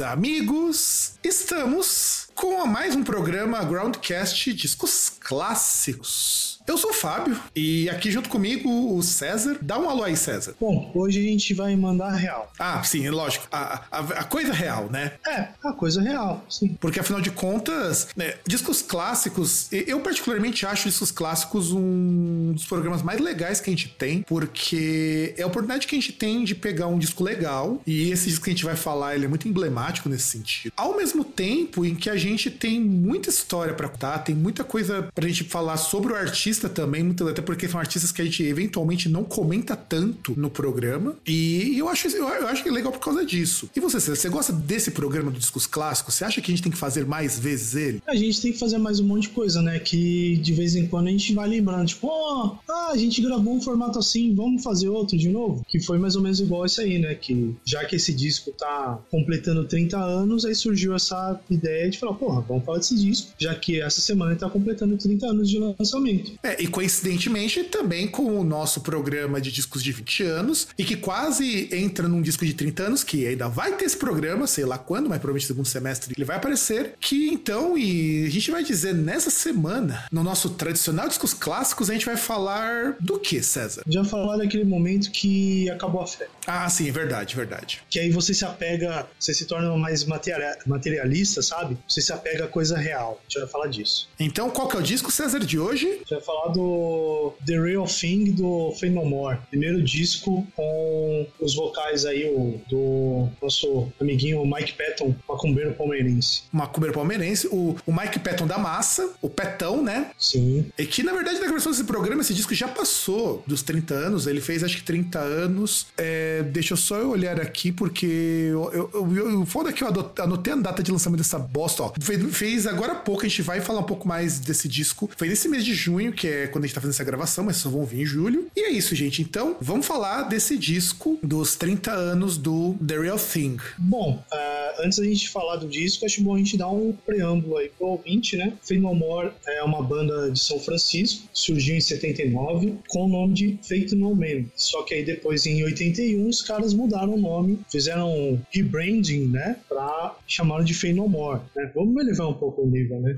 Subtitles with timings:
[0.00, 6.45] amigos, estamos com mais um programa Groundcast Discos Clássicos.
[6.66, 9.56] Eu sou o Fábio e aqui junto comigo o César.
[9.62, 10.54] Dá um alô aí, César.
[10.60, 12.52] Bom, hoje a gente vai mandar real.
[12.58, 13.46] Ah, sim, lógico.
[13.52, 15.12] A, a, a coisa real, né?
[15.26, 16.76] É, a coisa real, sim.
[16.80, 23.00] Porque afinal de contas, né, discos clássicos, eu particularmente acho discos clássicos um dos programas
[23.00, 26.54] mais legais que a gente tem, porque é a oportunidade que a gente tem de
[26.54, 29.46] pegar um disco legal, e esse disco que a gente vai falar, ele é muito
[29.46, 30.72] emblemático nesse sentido.
[30.76, 35.08] Ao mesmo tempo em que a gente tem muita história pra contar, tem muita coisa
[35.14, 38.42] pra gente falar sobre o artista também, muito, até porque são artistas que a gente
[38.42, 43.24] eventualmente não comenta tanto no programa, e eu acho, eu, acho é legal por causa
[43.24, 43.68] disso.
[43.74, 46.14] E você, você gosta desse programa dos discos clássicos?
[46.14, 48.02] Você acha que a gente tem que fazer mais vezes ele?
[48.06, 49.78] A gente tem que fazer mais um monte de coisa, né?
[49.78, 53.54] Que de vez em quando a gente vai lembrando, tipo, ó, ah, a gente gravou
[53.54, 55.64] um formato assim, vamos fazer outro de novo?
[55.68, 57.14] Que foi mais ou menos igual isso aí, né?
[57.14, 62.14] Que já que esse disco tá completando 30 anos, aí surgiu essa ideia de falar,
[62.14, 65.58] porra, vamos falar desse disco, já que essa semana ele tá completando 30 anos de
[65.58, 66.32] lançamento.
[66.46, 70.96] É, e coincidentemente também com o nosso programa de discos de 20 anos, e que
[70.96, 74.78] quase entra num disco de 30 anos, que ainda vai ter esse programa, sei lá
[74.78, 76.94] quando, mas provavelmente segundo semestre ele vai aparecer.
[77.00, 81.94] Que então, e a gente vai dizer nessa semana, no nosso tradicional discos clássicos, a
[81.94, 83.82] gente vai falar do que, César?
[83.88, 86.28] Já falar daquele momento que acabou a fé.
[86.46, 87.82] Ah, sim, verdade, verdade.
[87.90, 91.76] Que aí você se apega, você se torna mais materia- materialista, sabe?
[91.88, 93.20] Você se apega à coisa real.
[93.20, 94.08] A gente vai falar disso.
[94.20, 95.86] Então, qual que é o disco, César, de hoje?
[95.88, 99.38] A gente vai falar do The Real Thing do Fame No More.
[99.50, 106.42] Primeiro disco com os vocais aí o, do nosso amiguinho Mike Patton, macumbeiro palmeirense.
[106.52, 110.10] Macumbeiro Palmeirense, o, o Mike Patton da Massa, o Petão, né?
[110.18, 110.66] Sim.
[110.78, 114.26] E que, na verdade, na gravação desse programa, esse disco já passou dos 30 anos.
[114.26, 115.86] Ele fez, acho que 30 anos.
[115.96, 118.06] É, deixa eu só olhar aqui, porque
[118.50, 121.38] eu, eu, eu, eu- o foda é que eu anotei a data de lançamento dessa
[121.38, 121.92] bosta, ó.
[122.00, 125.10] Fez, fez agora há pouco, a gente vai falar um pouco mais desse disco.
[125.16, 127.56] Foi nesse mês de junho, que é quando a gente tá fazendo essa gravação, mas
[127.56, 128.48] só vão vir em julho.
[128.56, 129.22] E é isso, gente.
[129.22, 133.56] Então, vamos falar desse disco dos 30 anos do The Real Thing.
[133.78, 137.56] Bom, ah, antes da gente falar do disco, acho bom a gente dar um preâmbulo
[137.56, 138.52] aí pro ouvinte, né?
[138.62, 143.34] Fame No More é uma banda de São Francisco, surgiu em 79, com o nome
[143.34, 144.44] de Fate No Man.
[144.54, 149.56] Só que aí depois, em 81, os caras mudaram o nome, fizeram um rebranding, né?
[149.68, 151.70] Pra chamaram de Fame No More, né?
[151.74, 153.14] Vamos elevar um pouco o nível, né?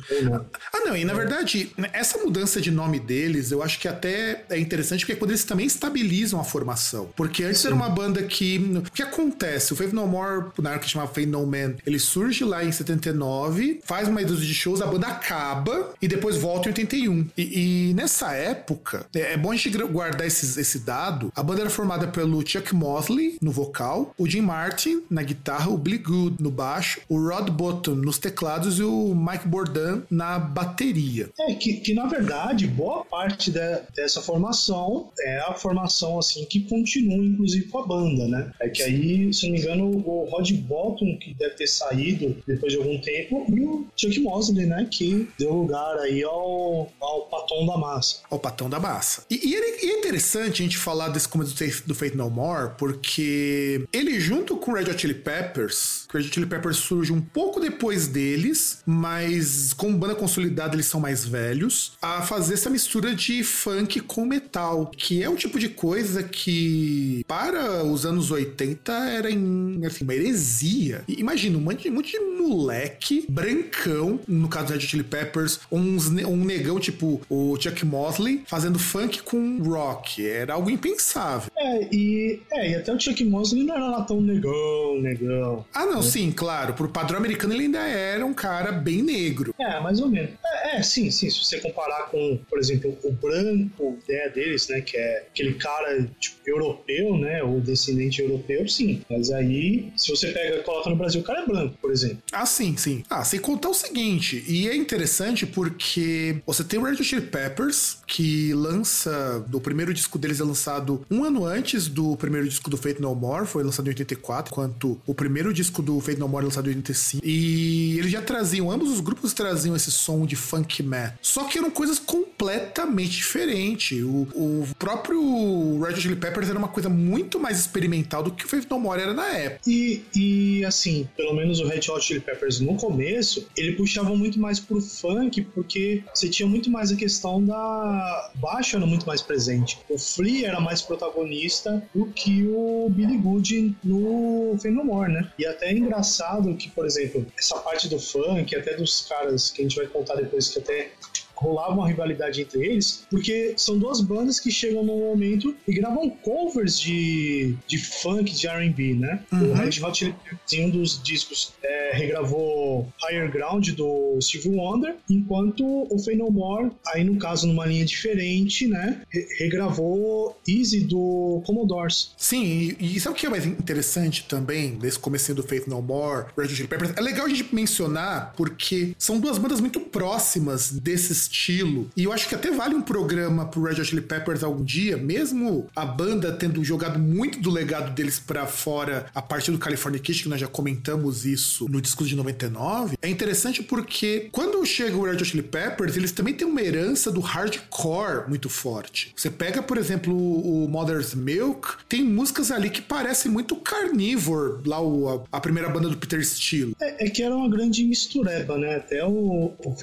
[0.73, 4.44] Ah, não, e na verdade, né, essa mudança de nome deles, eu acho que até
[4.50, 7.10] é interessante, porque é quando eles também estabilizam a formação.
[7.16, 8.59] Porque antes era uma banda que.
[8.59, 9.72] O que acontece?
[9.72, 12.72] O Faith No More, na época que chamava Faith No Man, ele surge lá em
[12.72, 17.26] 79, faz uma dúzia de shows, a banda acaba e depois volta em 81.
[17.36, 21.32] E, e nessa época, é, é bom a gente guardar esses- esse dado.
[21.34, 25.78] A banda era formada pelo Chuck Mosley no vocal, o Jim Martin na guitarra, o
[25.78, 31.30] Billy Good no baixo, o Rod Bottom nos teclados e o Mike Bourdain na bateria.
[31.38, 36.60] É, que, que na verdade, boa parte de- dessa formação é a formação assim que
[36.60, 38.50] continua, inclusive, com a banda, né?
[38.60, 42.72] É que aí, se não me engano, o Rod Bottom, que deve ter saído depois
[42.72, 44.89] de algum tempo, e o Chuck Mosley, né?
[44.91, 48.21] Que deu lugar aí ao, ao Paton da Massa.
[48.30, 49.24] ao patão da massa.
[49.30, 51.59] E, e e é interessante a gente falar desse começo do
[51.89, 56.24] do Faith No More, porque ele, junto com o Red Hot Chili Peppers, o Red
[56.27, 61.24] Hot Chili Peppers surge um pouco depois deles, mas como banda consolidada eles são mais
[61.24, 66.22] velhos, a fazer essa mistura de funk com metal, que é um tipo de coisa
[66.22, 71.03] que, para os anos 80, era em, assim, uma heresia.
[71.09, 75.03] E imagina, um monte, de- um monte de moleque brancão, no caso do Red Chili
[75.04, 80.26] Peppers, uns um negão tipo o Chuck Mosley, fazendo funk com rock.
[80.26, 81.50] Era algo impensável.
[81.56, 85.65] É, e, é, e até o Chuck Mosley não era lá tão negão, negão.
[85.74, 86.74] Ah, não, sim, claro.
[86.74, 89.54] Pro padrão americano ele ainda era um cara bem negro.
[89.59, 90.30] É, mais ou menos.
[90.44, 91.28] É, É, sim, sim.
[91.30, 94.81] Se você comparar com, por exemplo, o branco ideia deles, né?
[94.81, 97.43] Que é aquele cara tipo, europeu, né?
[97.43, 99.03] Ou descendente europeu, sim.
[99.10, 102.19] Mas aí, se você pega coloca no Brasil, o cara é branco, por exemplo.
[102.33, 103.03] Ah, sim, sim.
[103.09, 107.99] Ah, sem contar o seguinte, e é interessante porque você tem o Red Chili Peppers,
[108.07, 112.77] que lança, o primeiro disco deles é lançado um ano antes do primeiro disco do
[112.77, 116.45] Fate No More, foi lançado em 84, enquanto o primeiro disco do Fate No More
[116.45, 117.25] lançado em 85.
[117.25, 121.19] E eles já traziam, ambos os grupos traziam esse som de funk metal.
[121.21, 121.99] Só que eram coisas
[122.48, 124.03] completamente diferentes.
[124.03, 128.45] O, o próprio Red Hot Chili Peppers era uma coisa muito mais experimental do que
[128.45, 129.60] o Fate No More era na época.
[129.66, 134.39] E, e assim, pelo menos o Red Hot Chili Peppers no começo, ele puxava muito
[134.39, 139.21] mais pro funk, porque você tinha muito mais a questão da baixo era muito mais
[139.21, 139.78] presente.
[139.89, 145.30] O Flea era mais protagonista do que o Billy Good no Fate No More, né?
[145.39, 149.60] E até é engraçado que, por exemplo, essa parte do funk, até dos caras que
[149.60, 150.92] a gente vai contar depois que até
[151.41, 156.11] rolava uma rivalidade entre eles, porque são duas bandas que chegam num momento e gravam
[156.11, 159.23] covers de, de funk, de R&B, né?
[159.33, 159.51] Uhum.
[159.51, 160.15] O Red Hot Chili
[160.53, 166.31] em um dos discos, é, regravou Higher Ground do Steve Wonder, enquanto o Fey No
[166.31, 169.03] More, aí no caso numa linha diferente, né?
[169.11, 172.13] re- Regravou Easy do Commodores.
[172.17, 172.43] Sim,
[172.81, 176.27] e, e sabe o que é mais interessante também desse comecinho do Faith No More,
[176.37, 176.93] Red Hot Chili Peppers?
[176.97, 181.91] É legal a gente mencionar porque são duas bandas muito próximas desse estilo.
[181.97, 184.97] E eu acho que até vale um programa pro Red Hot Chili Peppers algum dia,
[184.97, 190.25] mesmo a banda tendo jogado muito do legado deles pra fora a partir do Californication,
[190.25, 192.97] que nós já comentamos isso no discurso de 99.
[193.03, 197.10] É interessante porque quando chega o Red Hot Chili Peppers, eles também têm uma herança
[197.10, 199.13] do hardcore muito forte.
[199.16, 204.80] Você pega, por exemplo, o Mother's Milk, tem músicas ali que parecem muito Carnivore, lá
[204.80, 206.75] o- a, a primeira banda do Peter Steele.
[206.80, 208.77] É, é que era uma grande mistureba, né?
[208.77, 209.75] Até o, o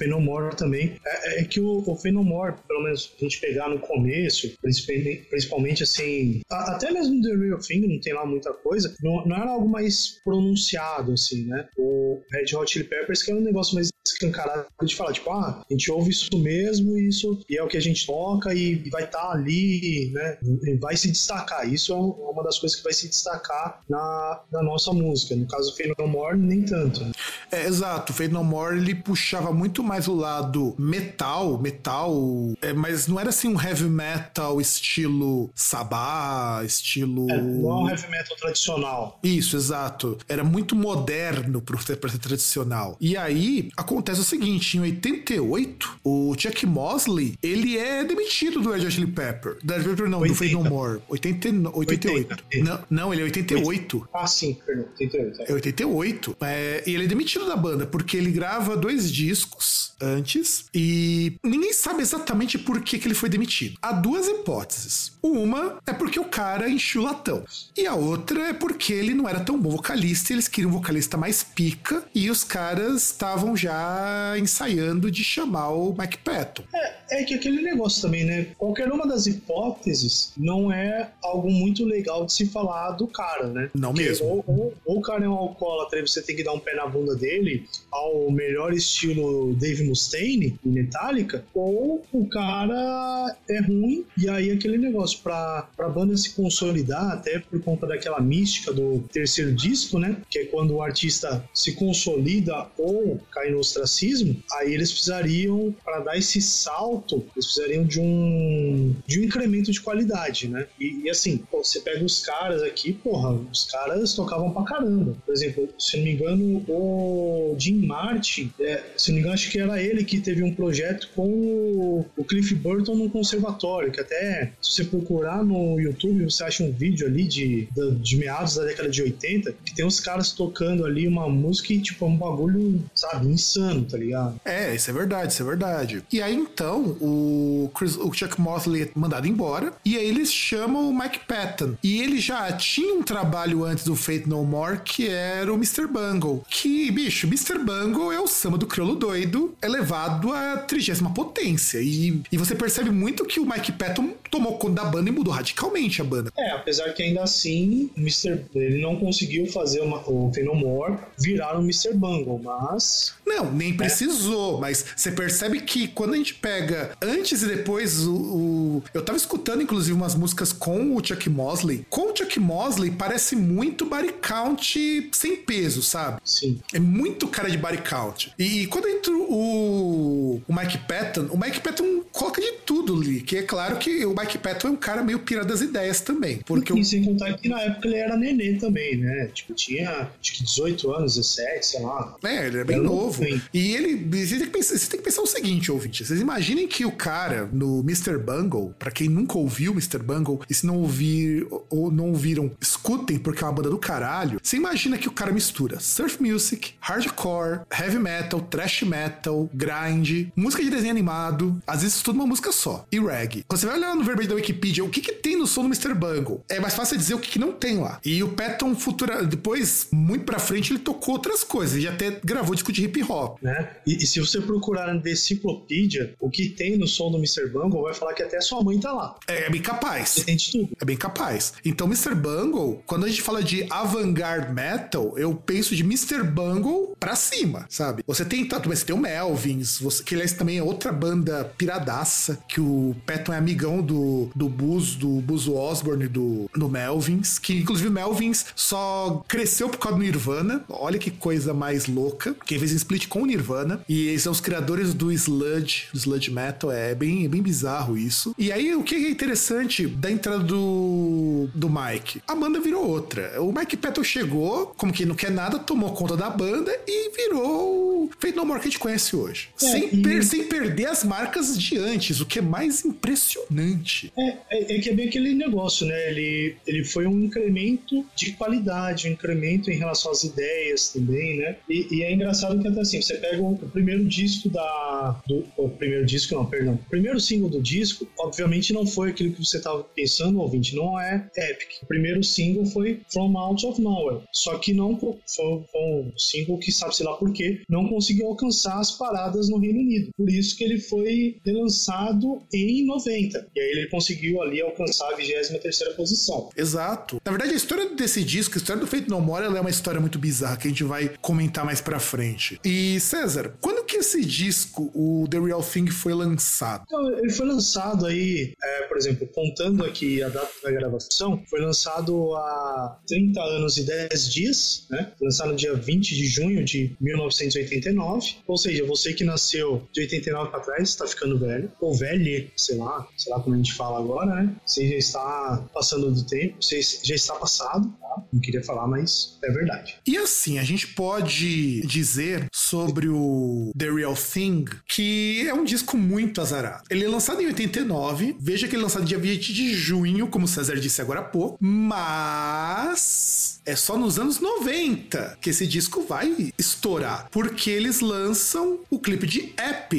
[0.56, 0.96] também.
[1.04, 5.82] É, é que o, o Fenomore, pelo menos a gente pegar no começo, principalmente, principalmente
[5.82, 9.50] assim, a- até mesmo The Real Thing não tem lá muita coisa, não, não era
[9.50, 11.66] algo mais pronunciado, assim, né?
[11.76, 15.64] O Red Hot Chili Peppers, que era um negócio mais escancarado de falar, tipo, ah,
[15.68, 19.02] a gente ouve isso mesmo, isso e é o que a gente toca e vai
[19.04, 20.38] estar ali, né?
[20.62, 21.68] E vai se destacar.
[21.70, 25.34] Isso é um- uma das coisas que vai se destacar na, na nossa música.
[25.34, 27.00] No caso do Fenomore, nem tanto.
[27.04, 27.12] né?
[27.50, 28.12] É, exato.
[28.12, 31.25] O Fade No More ele puxava muito mais o lado metal,
[31.60, 32.14] metal,
[32.62, 37.30] é, mas não era assim um heavy metal estilo Sabá, estilo.
[37.30, 39.18] É, não é um heavy metal tradicional.
[39.22, 40.18] Isso, exato.
[40.28, 42.96] Era muito moderno para ser, tradicional.
[43.00, 48.86] E aí acontece o seguinte: em 88, o Chuck Mosley ele é demitido do Red
[48.86, 49.58] Hot Chili Pepper.
[49.62, 50.34] Da Pepper não, do 80.
[50.34, 51.00] Fade No More.
[51.08, 52.44] 80, 88.
[52.52, 52.64] 80.
[52.64, 54.08] Não, não, ele é 88.
[54.12, 55.42] Ah, sim, perdão, 88.
[55.42, 56.36] É 88.
[56.40, 61.72] É, e ele é demitido da banda porque ele grava dois discos antes e ninguém
[61.72, 63.76] sabe exatamente por que, que ele foi demitido.
[63.82, 65.12] Há duas hipóteses.
[65.22, 67.44] Uma é porque o cara encheu o latão.
[67.76, 71.16] E a outra é porque ele não era tão bom vocalista, eles queriam um vocalista
[71.16, 76.62] mais pica e os caras estavam já ensaiando de chamar o Mike Patton.
[76.74, 78.46] É, é que aquele negócio também, né?
[78.56, 83.70] Qualquer uma das hipóteses não é algo muito legal de se falar do cara, né?
[83.74, 84.26] Não Porque mesmo.
[84.26, 86.74] Ou, ou- ou o cara é um alcoólatra e você tem que dar um pé
[86.74, 90.70] na bunda dele ao melhor estilo Dave Mustaine em
[91.06, 97.12] Metallica, ou o cara é ruim e aí aquele negócio pra, pra banda se consolidar,
[97.12, 100.16] até por conta daquela mística do terceiro disco, né?
[100.28, 106.00] Que é quando o artista se consolida ou cai no ostracismo, aí eles precisariam, para
[106.00, 110.66] dar esse salto, eles precisariam de um, de um incremento de qualidade, né?
[110.80, 115.16] E, e assim, pô, você pega os caras aqui, porra, os caras tocavam pra caramba.
[115.24, 119.50] Por exemplo, se não me engano, o Jim Martin, é, se não me engano, acho
[119.50, 124.52] que era ele que teve um projeto com o, Cliff Burton no conservatório, que até
[124.60, 128.64] se você procurar no YouTube, você acha um vídeo ali de, de, de meados da
[128.64, 132.16] década de 80, que tem os caras tocando ali uma música e, tipo, é um
[132.16, 134.40] bagulho, sabe, insano, tá ligado?
[134.44, 136.02] É, isso é verdade, isso é verdade.
[136.12, 140.88] E aí então o, Chris- o Chuck Mosley é mandado embora e aí eles chamam
[140.88, 141.74] o Mike Patton.
[141.82, 145.86] E ele já tinha um trabalho antes do Fate No More que era o Mr.
[145.86, 146.44] Bungle.
[146.48, 147.58] Que, bicho, Mr.
[147.58, 151.78] Bungle é o samba do crioulo doido elevado à trigésima potência.
[151.80, 155.32] E, e você percebe muito que o Mike Patton tomou conta da banda e mudou
[155.32, 156.30] radicalmente a banda.
[156.36, 158.42] É, apesar que ainda assim, o Mr.
[158.54, 161.94] ele não conseguiu fazer uma, o Fenomore virar um Mr.
[161.94, 163.14] Bungle, mas.
[163.26, 168.14] Não, nem precisou, mas você percebe que quando a gente pega antes e depois o,
[168.14, 171.86] o- Eu tava escutando, inclusive, umas músicas com o Chuck Mosley.
[171.88, 176.20] Com o Chuck Mosley parece muito body count sem peso, sabe?
[176.24, 176.60] Sim.
[176.74, 178.32] É muito cara de body count.
[178.38, 183.20] E quando entra o, o Mike Patton, o Mike Patton coloca de tudo ali.
[183.20, 186.40] Que é claro que o Mike Patton é um cara meio pira das ideias também.
[186.44, 189.30] Porque o E sem contar que na época ele era nenê também, né?
[189.32, 192.16] Tipo, tinha acho que 18 anos, 17, sei lá.
[192.24, 193.24] É, ele é bem Era novo.
[193.54, 193.96] E ele.
[193.96, 196.04] Você tem, que pensar, você tem que pensar o seguinte, ouvinte.
[196.04, 198.18] Vocês imaginem que o cara no Mr.
[198.18, 199.98] Bungle, pra quem nunca ouviu Mr.
[199.98, 204.40] Bungle, e se não ouvir ou não ouviram, escutem, porque é uma banda do caralho.
[204.42, 210.55] Você imagina que o cara mistura surf music, hardcore, heavy metal, thrash metal, grind, música
[210.62, 213.44] de desenho animado, às vezes tudo uma música só, e reggae.
[213.46, 215.68] Quando você vai olhar no verbete da Wikipedia, o que, que tem no som do
[215.68, 215.94] Mr.
[215.94, 216.44] Bungle?
[216.48, 218.00] É mais fácil dizer o que, que não tem lá.
[218.04, 221.76] E o Patton, futura, depois, muito pra frente, ele tocou outras coisas.
[221.76, 223.38] Ele até gravou disco de hip hop.
[223.42, 223.70] Né?
[223.86, 227.48] E, e se você procurar na Deciclopedia, o que tem no som do Mr.
[227.48, 229.16] Bungle vai falar que até sua mãe tá lá.
[229.26, 230.10] É, é bem capaz.
[230.10, 230.68] Você tem de tudo.
[230.80, 231.54] É bem capaz.
[231.64, 232.14] Então, Mr.
[232.14, 236.22] Bungle, quando a gente fala de avant-garde metal, eu penso de Mr.
[236.22, 238.02] Bungle pra cima, sabe?
[238.06, 241.52] Você tem tanto, mas você tem o Melvins, você, que aliás também é outra banda
[241.58, 246.68] piradaça, que o Patton é amigão do, do Buzz, do Buzz Osborne e do, do
[246.68, 250.64] Melvins, que inclusive o Melvins só cresceu por causa do Nirvana.
[250.68, 252.36] Olha que coisa mais louca.
[252.46, 253.80] Que fez um split com o Nirvana.
[253.88, 256.70] E eles são os criadores do sludge, do sludge metal.
[256.70, 258.32] É bem, é bem bizarro isso.
[258.38, 262.22] E aí, o que é interessante da entrada do, do Mike?
[262.28, 263.42] A banda virou outra.
[263.42, 268.04] O Mike Patton chegou, como que não quer nada, tomou conta da banda e virou
[268.04, 269.48] o Fate No More que a gente conhece hoje.
[269.60, 274.12] É, sem, e- per- sem perder as marcas de antes, o que é mais impressionante.
[274.16, 276.10] É, é, é que é bem aquele negócio, né?
[276.10, 281.56] Ele, ele foi um incremento de qualidade, um incremento em relação às ideias também, né?
[281.68, 285.20] E, e é engraçado que até assim, você pega o, o primeiro disco da.
[285.26, 286.74] Do, o primeiro disco, não, perdão.
[286.74, 291.00] O primeiro single do disco, obviamente não foi aquilo que você estava pensando, ouvinte, não
[291.00, 291.82] é Epic.
[291.82, 294.22] O primeiro single foi From Out of Nowhere.
[294.32, 298.78] Só que não foi, foi um single que sabe-se lá por quê, não conseguiu alcançar
[298.78, 300.10] as paradas no Reino Unido.
[300.26, 303.46] Por isso que ele foi relançado em 90.
[303.54, 306.50] E aí ele conseguiu ali alcançar a 23 posição.
[306.56, 307.22] Exato.
[307.24, 309.70] Na verdade, a história desse disco, a história do Fate No More, ela é uma
[309.70, 312.58] história muito bizarra que a gente vai comentar mais pra frente.
[312.64, 316.82] E, César, quando que esse disco, o The Real Thing, foi lançado?
[316.88, 321.60] Então, ele foi lançado aí, é, por exemplo, contando aqui a data da gravação, foi
[321.60, 325.12] lançado há 30 anos e 10 dias, né?
[325.16, 328.38] Foi lançado no dia 20 de junho de 1989.
[328.44, 332.76] Ou seja, você que nasceu de 89 para trás está ficando velho, ou velho, sei
[332.76, 334.54] lá, sei lá como a gente fala agora, né?
[334.64, 338.22] Você já está passando do tempo, você já está passado, tá?
[338.32, 339.96] Não queria falar, mas é verdade.
[340.06, 345.96] E assim, a gente pode dizer sobre o The Real Thing que é um disco
[345.96, 346.84] muito azarado.
[346.90, 350.44] Ele é lançado em 89, veja que ele é lançado dia 20 de junho, como
[350.44, 356.02] o César disse agora há pouco, mas é só nos anos 90 que esse disco
[356.02, 359.95] vai estourar, porque eles lançam o clipe de Epic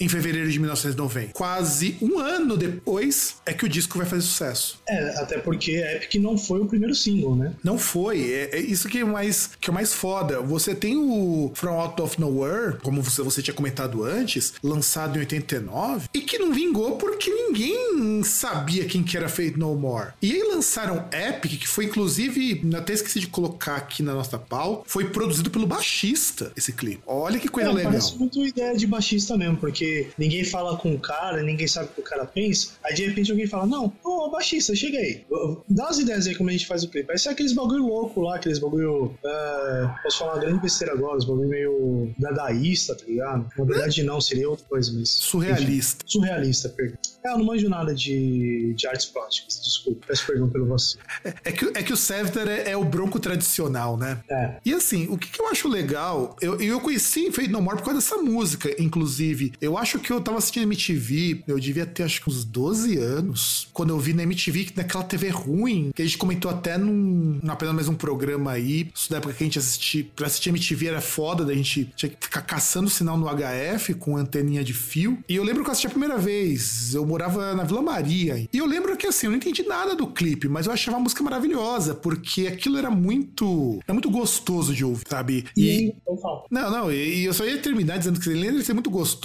[0.00, 1.32] em fevereiro de 1990.
[1.32, 4.80] Quase um ano depois é que o disco vai fazer sucesso.
[4.88, 7.52] É, até porque Epic não foi o primeiro single, né?
[7.62, 8.30] Não foi.
[8.32, 10.40] É, é isso que é, o mais, que é mais foda.
[10.40, 15.20] Você tem o From Out of Nowhere, como você, você tinha comentado antes, lançado em
[15.20, 20.12] 89, e que não vingou porque ninguém sabia quem que era Fate No More.
[20.20, 24.82] E aí lançaram Epic, que foi inclusive, até esqueci de colocar aqui na nossa pauta,
[24.86, 27.02] foi produzido pelo baixista esse clipe.
[27.06, 27.92] Olha que coisa É, legal.
[27.92, 31.92] Parece muito ideia de baixista mesmo, porque ninguém fala com o cara, ninguém sabe o
[31.94, 32.72] que o cara pensa.
[32.84, 35.24] Aí de repente alguém fala: Não, ô baixista, chega aí.
[35.68, 37.10] Dá as ideias aí como a gente faz o clipe.
[37.10, 39.14] Aí sai aqueles bagulho louco lá, aqueles bagulho.
[39.24, 43.48] é, posso falar uma grande besteira agora, os bagulho meio dadaísta, tá ligado?
[43.56, 45.08] Na verdade, não, seria outra coisa, mas.
[45.08, 46.04] Surrealista.
[46.04, 46.98] Enfim, surrealista, perdão.
[47.24, 50.06] É, eu não manjo nada de, de artes plásticas, desculpa.
[50.06, 51.02] Peço perdão pelo vacilo.
[51.44, 54.20] É que, é que o Sevter é, é o bronco tradicional, né?
[54.30, 54.56] É.
[54.64, 57.84] E assim, o que, que eu acho legal, eu, eu conheci Fate No More por
[57.84, 59.27] causa dessa música, inclusive.
[59.60, 63.68] Eu acho que eu tava assistindo MTV, eu devia ter acho que uns 12 anos,
[63.72, 67.38] quando eu vi na MTV, que naquela TV ruim, que a gente comentou até num,
[67.48, 70.86] apenas mais um programa aí, isso da época que a gente assistia, pra assistir MTV
[70.86, 75.18] era foda, da gente tinha que ficar caçando sinal no HF com anteninha de fio.
[75.28, 78.58] E eu lembro que eu assisti a primeira vez, eu morava na Vila Maria, e
[78.58, 81.22] eu lembro que assim, eu não entendi nada do clipe, mas eu achava a música
[81.22, 85.44] maravilhosa, porque aquilo era muito, era muito gostoso de ouvir, sabe?
[85.56, 86.44] E eu falo.
[86.50, 89.17] Não, não, e, e eu só ia terminar dizendo que de ser muito gostoso,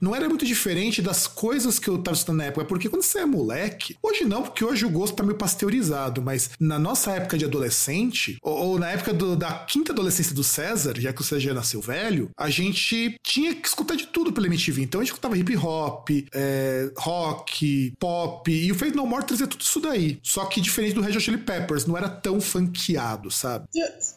[0.00, 2.64] não era muito diferente das coisas que eu tava estudando na época.
[2.66, 6.50] Porque quando você é moleque, hoje não, porque hoje o gosto tá meio pasteurizado, mas
[6.58, 10.94] na nossa época de adolescente, ou, ou na época do- da quinta adolescência do César,
[10.98, 14.46] já que o César já nasceu velho, a gente tinha que escutar de tudo pela
[14.46, 14.82] MTV.
[14.82, 19.46] Então a gente escutava hip hop, é, rock, pop, e o Faith No More trazia
[19.46, 20.18] tudo isso daí.
[20.22, 23.66] Só que diferente do Red Hot Chili Peppers, não era tão funkeado, sabe?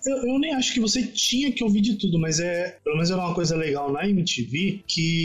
[0.06, 2.78] Eu, eu nem acho que você tinha que ouvir de tudo, mas é.
[2.84, 5.19] Pelo menos era uma coisa legal na MTV que,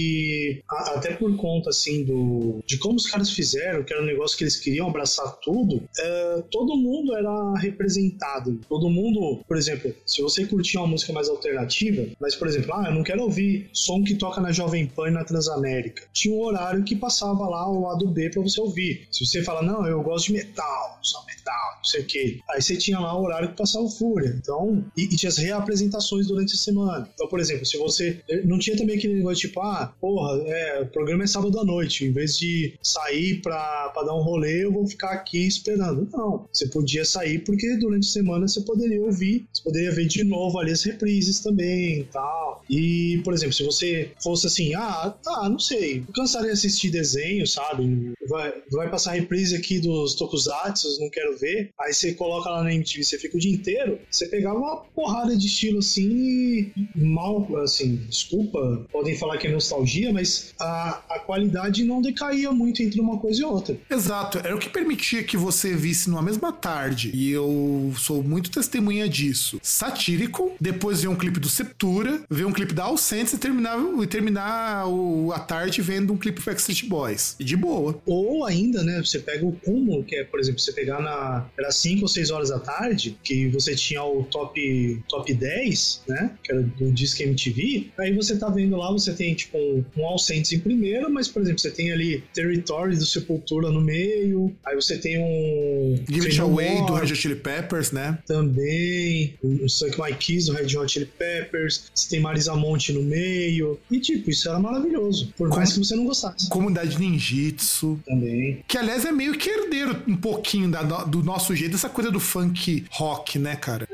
[0.68, 4.44] até por conta assim do de como os caras fizeram, que era um negócio que
[4.44, 8.60] eles queriam abraçar tudo, é, todo mundo era representado.
[8.68, 12.84] Todo mundo, por exemplo, se você curtia uma música mais alternativa, mas por exemplo, ah,
[12.88, 16.04] eu não quero ouvir som que toca na Jovem Pan e na Transamérica.
[16.12, 19.06] Tinha um horário que passava lá o lado B pra você ouvir.
[19.10, 22.40] Se você fala, não, eu gosto de metal, só metal, não sei o que.
[22.50, 24.34] Aí você tinha lá o horário que passava o Fúria.
[24.38, 27.08] Então, e, e tinha as reapresentações durante a semana.
[27.14, 28.20] Então, por exemplo, se você.
[28.44, 32.04] Não tinha também aquele negócio tipo, ah, porra, é, o programa é sábado à noite.
[32.04, 36.08] Em vez de sair pra, pra dar um rolê, eu vou ficar aqui esperando.
[36.12, 36.46] Não.
[36.52, 40.58] Você podia sair porque durante a semana você poderia ouvir, você poderia ver de novo
[40.58, 42.62] ali as reprises também e tal.
[42.68, 47.46] E, por exemplo, se você fosse assim, ah, ah, não sei, cansaria de assistir desenho,
[47.46, 48.12] sabe?
[48.28, 51.70] Vai, vai passar reprise aqui dos Tokusatsu, não quero ver.
[51.78, 55.36] Aí você coloca lá na MTV, você fica o dia inteiro, você pegava uma porrada
[55.36, 59.73] de estilo assim e mal, assim, desculpa, podem falar que é nostalgia,
[60.12, 63.76] mas a, a qualidade não decaía muito entre uma coisa e outra.
[63.90, 68.50] Exato, era o que permitia que você visse numa mesma tarde, e eu sou muito
[68.50, 69.58] testemunha disso.
[69.62, 74.06] Satírico, depois ver um clipe do Septura, ver um clipe da Saints e terminar, e
[74.06, 77.36] terminar o, a tarde vendo um clipe do Backstreet Boys.
[77.38, 78.00] E de boa.
[78.06, 81.46] Ou ainda, né, você pega o cúmulo, que é, por exemplo, você pegar na.
[81.58, 86.30] Era 5 ou 6 horas da tarde, que você tinha o top, top 10, né?
[86.42, 87.90] Que era do Disque MTV.
[87.98, 89.58] Aí você tá vendo lá, você tem, tipo,
[89.98, 94.54] All Saints em primeiro, mas, por exemplo, você tem ali Territory do Sepultura no meio.
[94.66, 95.96] Aí você tem um.
[96.08, 98.18] Give It Away do Red Hot Chili Peppers, né?
[98.26, 99.34] Também.
[99.42, 101.90] O Suck My Kiss do Red Hot Chili Peppers.
[101.94, 103.78] Você tem Marisa Monte no meio.
[103.90, 105.32] E, tipo, isso era maravilhoso.
[105.36, 106.48] Por mais que você não gostasse.
[106.48, 107.98] Comunidade Ninjitsu.
[108.06, 108.64] Também.
[108.66, 112.20] Que, aliás, é meio que herdeiro um pouquinho da- do nosso jeito, essa coisa do
[112.20, 113.88] funk rock, né, cara?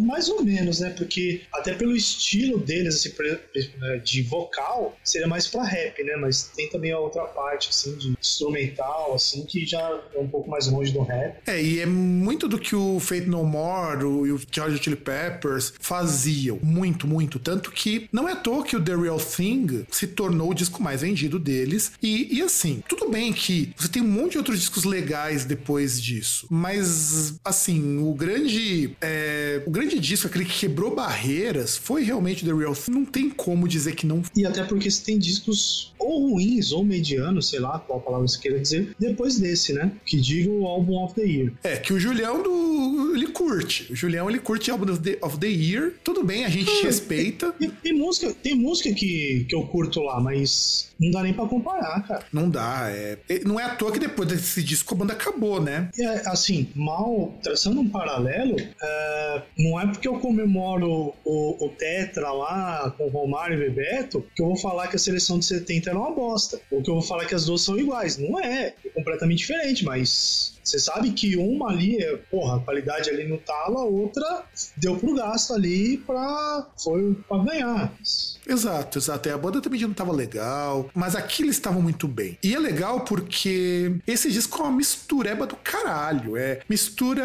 [0.00, 0.90] Mais ou menos, né?
[0.90, 3.38] Porque até pelo estilo deles, assim, pre-
[4.04, 6.16] de vocal, seria mais pra rap, né?
[6.16, 10.50] Mas tem também a outra parte, assim, de instrumental, assim, que já é um pouco
[10.50, 11.36] mais longe do rap.
[11.46, 14.96] É, e é muito do que o Fate No More o, e o George Chili
[14.96, 16.58] Peppers faziam.
[16.62, 17.38] Muito, muito.
[17.38, 20.82] Tanto que não é à toa que o The Real Thing se tornou o disco
[20.82, 21.92] mais vendido deles.
[22.02, 26.00] E, e assim, tudo bem que você tem um monte de outros discos legais depois
[26.00, 26.46] disso.
[26.50, 28.96] Mas, assim, o grande.
[29.00, 32.92] é, o grande disco, aquele que quebrou barreiras, foi realmente The Real Thing.
[32.92, 36.84] Não tem como dizer que não E até porque você tem discos ou ruins ou
[36.84, 39.92] medianos, sei lá qual palavra você queira dizer, depois desse, né?
[40.04, 41.52] Que diga o álbum of the year.
[41.62, 43.14] É, que o Julião do.
[43.14, 43.92] ele curte.
[43.92, 45.92] O Julião ele curte álbum of the, of the Year.
[46.04, 47.54] Tudo bem, a gente respeita.
[47.60, 51.46] E, tem música, tem música que, que eu curto lá, mas não dá nem pra
[51.46, 52.24] comparar, cara.
[52.32, 53.18] Não dá, é.
[53.44, 55.90] Não é à toa que depois desse disco a banda acabou, né?
[55.98, 62.30] É, assim, mal, traçando um paralelo, é, não é porque eu comemoro o, o Tetra
[62.32, 65.98] lá com Romário e Bebeto que eu vou falar que a seleção de 70 era
[65.98, 66.60] uma bosta.
[66.70, 68.16] Ou que eu vou falar que as duas são iguais.
[68.18, 73.08] Não é, é completamente diferente, mas você sabe que uma ali, é, porra, a qualidade
[73.08, 74.44] ali no talo, a outra
[74.76, 77.96] deu pro gasto ali pra, foi pra ganhar.
[78.46, 79.28] Exato, exato.
[79.28, 82.38] E a banda também já não tava legal, mas aqui eles estavam muito bem.
[82.42, 86.36] E é legal porque esse disco é uma mistureba do caralho.
[86.36, 87.24] É mistura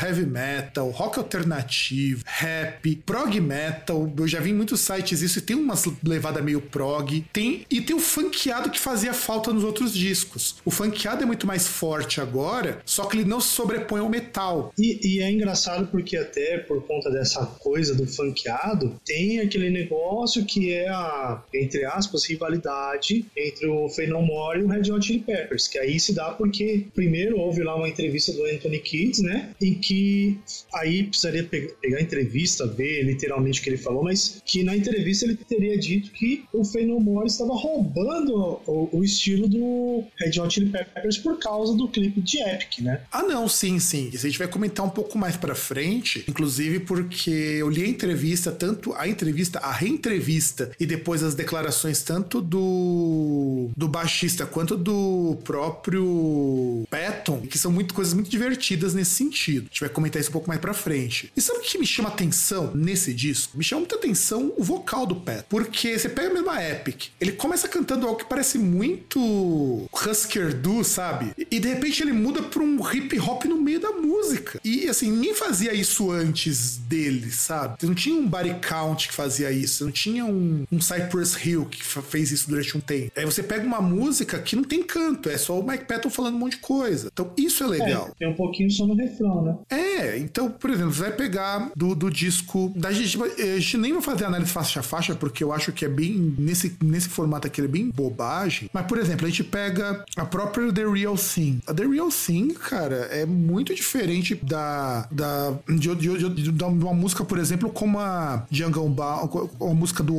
[0.00, 4.10] heavy metal, rock alternativo, rap, prog metal.
[4.16, 7.24] Eu já vi em muitos sites isso e tem umas levada meio prog.
[7.32, 10.56] Tem, e tem o funkeado que fazia falta nos outros discos.
[10.64, 14.72] O funkeado é muito mais forte agora, só que ele não sobrepõe ao metal.
[14.78, 20.44] E, e é engraçado porque até por conta dessa coisa do funkeado, tem aquele negócio
[20.44, 25.06] que é a, entre aspas, rivalidade entre o Faith No More e o Red Hot
[25.06, 29.22] Chili Peppers, que aí se dá porque primeiro houve lá uma entrevista do Anthony Kidd,
[29.22, 30.38] né, em que
[30.74, 34.76] aí precisaria pe- pegar a entrevista, ver literalmente o que ele falou, mas que na
[34.76, 40.04] entrevista ele teria dito que o Faith No More estava roubando o, o estilo do
[40.18, 42.40] Red Hot Chili Peppers por causa do clipe de.
[42.40, 43.02] Epic, né?
[43.12, 44.08] Ah, não, sim, sim.
[44.12, 47.86] Isso a gente vai comentar um pouco mais pra frente, inclusive porque eu li a
[47.86, 54.76] entrevista, tanto a entrevista, a reentrevista e depois as declarações tanto do do baixista quanto
[54.76, 59.64] do próprio Patton, que são muito coisas muito divertidas nesse sentido.
[59.64, 61.32] A gente vai comentar isso um pouco mais pra frente.
[61.36, 63.56] E sabe o que me chama atenção nesse disco?
[63.56, 67.68] Me chama muita atenção o vocal do Pat, porque você pega a Epic, ele começa
[67.68, 71.32] cantando algo que parece muito Husker Du, sabe?
[71.50, 74.60] E de repente ele muda pra um hip hop no meio da música.
[74.64, 77.76] E assim, ninguém fazia isso antes dele, sabe?
[77.78, 80.39] Você não tinha um body count que fazia isso, você não tinha um,
[80.70, 83.12] um Cypress Hill que fez isso durante um tempo.
[83.16, 86.34] Aí você pega uma música que não tem canto, é só o Mike Patton falando
[86.34, 87.08] um monte de coisa.
[87.12, 88.08] Então isso é legal.
[88.08, 89.56] É, tem um pouquinho só no refrão, né?
[89.70, 92.72] É, então, por exemplo, você vai pegar do, do disco.
[92.76, 95.84] Da gente, a gente nem vai fazer análise faixa a faixa, porque eu acho que
[95.84, 96.34] é bem.
[96.38, 98.68] Nesse, nesse formato aqui, ele é bem bobagem.
[98.72, 101.60] Mas, por exemplo, a gente pega a própria The Real Thing.
[101.66, 105.08] A The Real Thing, cara, é muito diferente da.
[105.10, 110.02] da de, de, de, de uma música, por exemplo, como a Jungle Bound, a música
[110.02, 110.14] do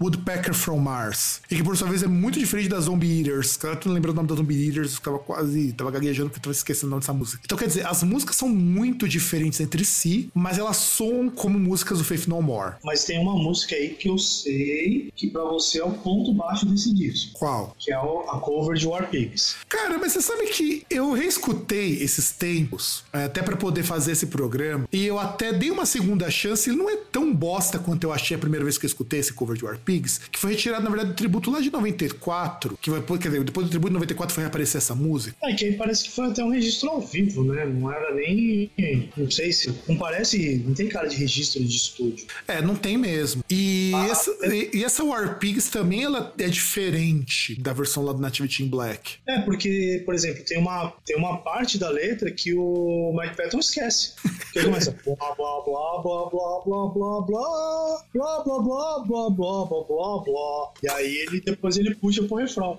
[0.00, 1.40] Woodpecker from Mars.
[1.50, 3.56] E que, por sua vez, é muito diferente da Zombie Eaters.
[3.56, 4.94] Cara, tu não lembra o nome da Zombie Eaters?
[4.94, 5.72] Eu tava quase.
[5.72, 7.42] tava gaguejando porque eu tava esquecendo o nome dessa música.
[7.44, 11.98] Então, quer dizer, as músicas são muito diferentes entre si, mas elas soam como músicas
[11.98, 12.74] do Faith No More.
[12.84, 16.66] Mas tem uma música aí que eu sei que pra você é o ponto baixo
[16.66, 17.32] desse disco.
[17.38, 17.74] Qual?
[17.78, 19.56] Que é a cover de War Pigs.
[19.68, 24.26] Cara, mas você sabe que eu reescutei esses tempos, é, até pra poder fazer esse
[24.26, 26.68] programa, e eu até dei uma segunda chance.
[26.68, 29.32] Ele não é tão bosta quanto eu achei a primeira vez que eu escutei esse
[29.32, 32.90] cover de War Pigs, que foi retirado, na verdade, do tributo lá de 94, que
[32.90, 35.36] vai, quer dizer, depois do tributo de 94 foi reaparecer essa música.
[35.42, 37.64] É que aí parece que foi até um registro ao vivo, né?
[37.66, 38.70] Não era nem.
[39.16, 39.72] Não sei se.
[39.88, 40.62] Não parece.
[40.66, 42.26] Não tem cara de registro de estúdio.
[42.48, 43.44] É, não tem mesmo.
[43.50, 48.12] E, Ah, essa, e, e essa War Pigs também ela é diferente da versão lá
[48.12, 49.14] do Nativity in Black.
[49.26, 53.58] É, porque, por exemplo, tem uma, tem uma parte da letra que o Mike Patton
[53.58, 54.14] esquece.
[54.52, 59.04] Que ele começa blá blá blá blá blá blá blá blá blá blá blá blá
[59.06, 59.82] blá blá blá
[60.24, 62.78] blá e aí ele depois ele puxa pro refrão.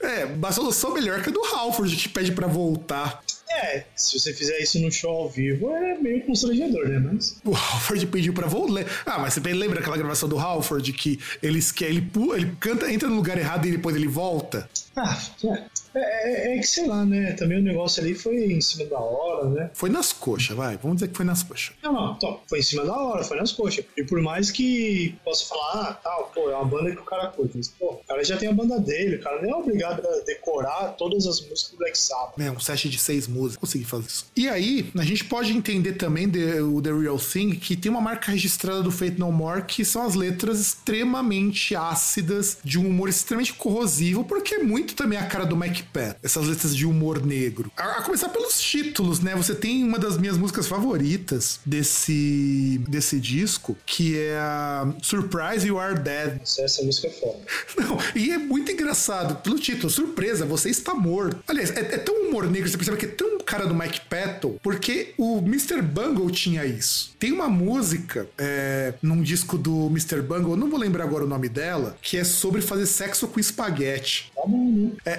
[0.00, 3.22] É, uma solução melhor que a do Halford, que pede pra voltar.
[3.50, 6.98] É, se você fizer isso no show ao vivo é meio constrangedor, né?
[6.98, 7.40] Mas.
[7.44, 8.84] O Halford pediu pra voltar.
[9.06, 12.90] Ah, mas você bem lembra aquela gravação do Halford que ele, que ele, ele canta,
[12.90, 14.68] entra no lugar errado e depois ele volta?
[14.96, 17.32] Ah, é, é, é que sei lá, né?
[17.32, 19.70] Também o negócio ali foi em cima da hora, né?
[19.74, 20.76] Foi nas coxas, vai.
[20.76, 21.74] Vamos dizer que foi nas coxas.
[21.82, 23.84] Não, não, foi em cima da hora, foi nas coxas.
[23.96, 27.28] E por mais que possa falar, ah, tal, pô, é uma banda que o cara
[27.28, 27.56] curte.
[27.56, 30.20] Mas, pô, o cara já tem a banda dele, o cara nem é obrigado a
[30.24, 32.38] decorar todas as músicas do Black Sabbath.
[32.38, 33.56] É, um set de seis músicas.
[33.56, 34.26] Consegui fazer isso.
[34.36, 38.00] E aí, a gente pode entender também the, o The Real Thing que tem uma
[38.00, 43.08] marca registrada do Fate No More que são as letras extremamente ácidas, de um humor
[43.08, 45.83] extremamente corrosivo, porque é muito também a cara do Mike
[46.22, 47.70] Essas letras de humor negro.
[47.76, 49.34] A, a começar pelos títulos, né?
[49.34, 55.78] Você tem uma das minhas músicas favoritas desse, desse disco, que é a Surprise You
[55.78, 56.40] Are Dead.
[56.42, 57.38] Essa, essa música é foda.
[57.78, 59.36] Não, e é muito engraçado.
[59.42, 61.42] Pelo título, surpresa, você está morto.
[61.46, 64.56] Aliás, é, é tão humor negro, você percebe que é tão cara do Mike Patton,
[64.62, 65.82] porque o Mr.
[65.82, 67.14] Bungle tinha isso.
[67.18, 70.22] Tem uma música é, num disco do Mr.
[70.22, 73.38] Bungle, eu não vou lembrar agora o nome dela, que é sobre fazer sexo com
[73.38, 74.32] espaguete.
[74.34, 74.92] Tá né?
[75.04, 75.12] É,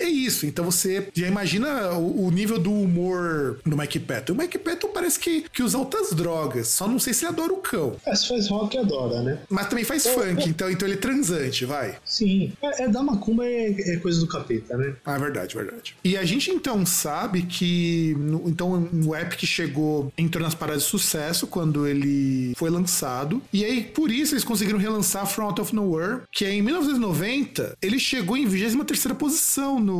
[0.00, 0.46] é, é isso.
[0.46, 4.32] Então você já imagina o, o nível do humor do Mike Patton.
[4.32, 7.52] O Mike Patton parece que, que usa altas drogas, só não sei se ele adora
[7.52, 7.96] o cão.
[8.06, 9.38] É, se faz rock, adora, né?
[9.48, 10.48] Mas também faz Ô, funk, ô.
[10.48, 11.96] então, então ele é transante, vai.
[12.04, 12.52] Sim.
[12.62, 14.94] É, é da macumba é, é coisa do capeta, né?
[15.04, 15.96] Ah, verdade, verdade.
[16.04, 20.88] E a gente então sabe que no- então o Epic chegou, entrou nas paradas de
[20.88, 23.42] sucesso quando ele foi lançado.
[23.52, 27.76] E aí, por isso, eles conseguiram relançar From Out of Nowhere, que é em 1990,
[27.80, 29.91] ele chegou em 23 posição no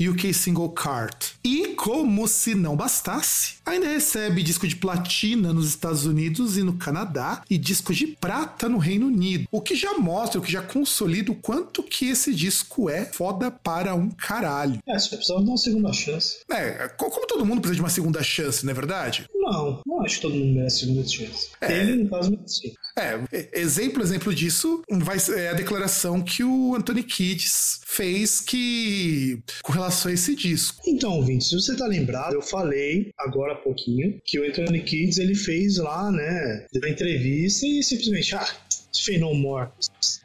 [0.00, 1.26] UK Single Chart.
[1.44, 6.74] E como se não bastasse, ainda recebe disco de platina nos Estados Unidos e no
[6.74, 9.46] Canadá e disco de prata no Reino Unido.
[9.50, 13.50] O que já mostra, o que já consolida o quanto que esse disco é foda
[13.50, 14.78] para um caralho.
[14.86, 16.38] É, você precisava dar uma segunda chance.
[16.50, 19.28] É, co- como todo mundo precisa de uma segunda chance, não é verdade?
[19.50, 21.48] Não, não acho que todo mundo merece segunda chance.
[21.60, 21.80] É.
[21.80, 22.72] Ele, no caso, sim.
[22.98, 29.42] É, exemplo, exemplo disso vai ser é a declaração que o Anthony Kiedis fez que
[29.62, 30.82] com relação a esse disco.
[30.86, 35.18] Então, ouvinte, se você tá lembrado, eu falei agora há pouquinho que o Anthony Kids
[35.18, 38.46] ele fez lá, né, deu uma entrevista e simplesmente, ah,
[39.02, 39.18] Fey